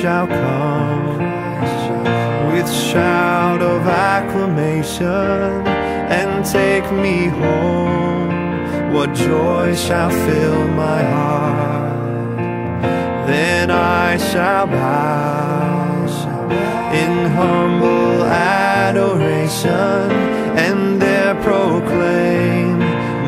[0.00, 1.18] Shall come
[2.52, 5.66] with shout of acclamation
[6.18, 12.36] and take me home, what joy shall fill my heart?
[13.26, 15.18] Then I shall bow
[16.92, 20.10] in humble adoration
[20.66, 22.78] and there proclaim,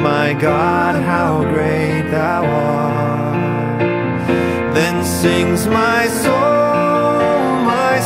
[0.03, 3.81] My God, how great thou art.
[4.75, 6.50] Then sings my soul,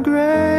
[0.00, 0.53] great.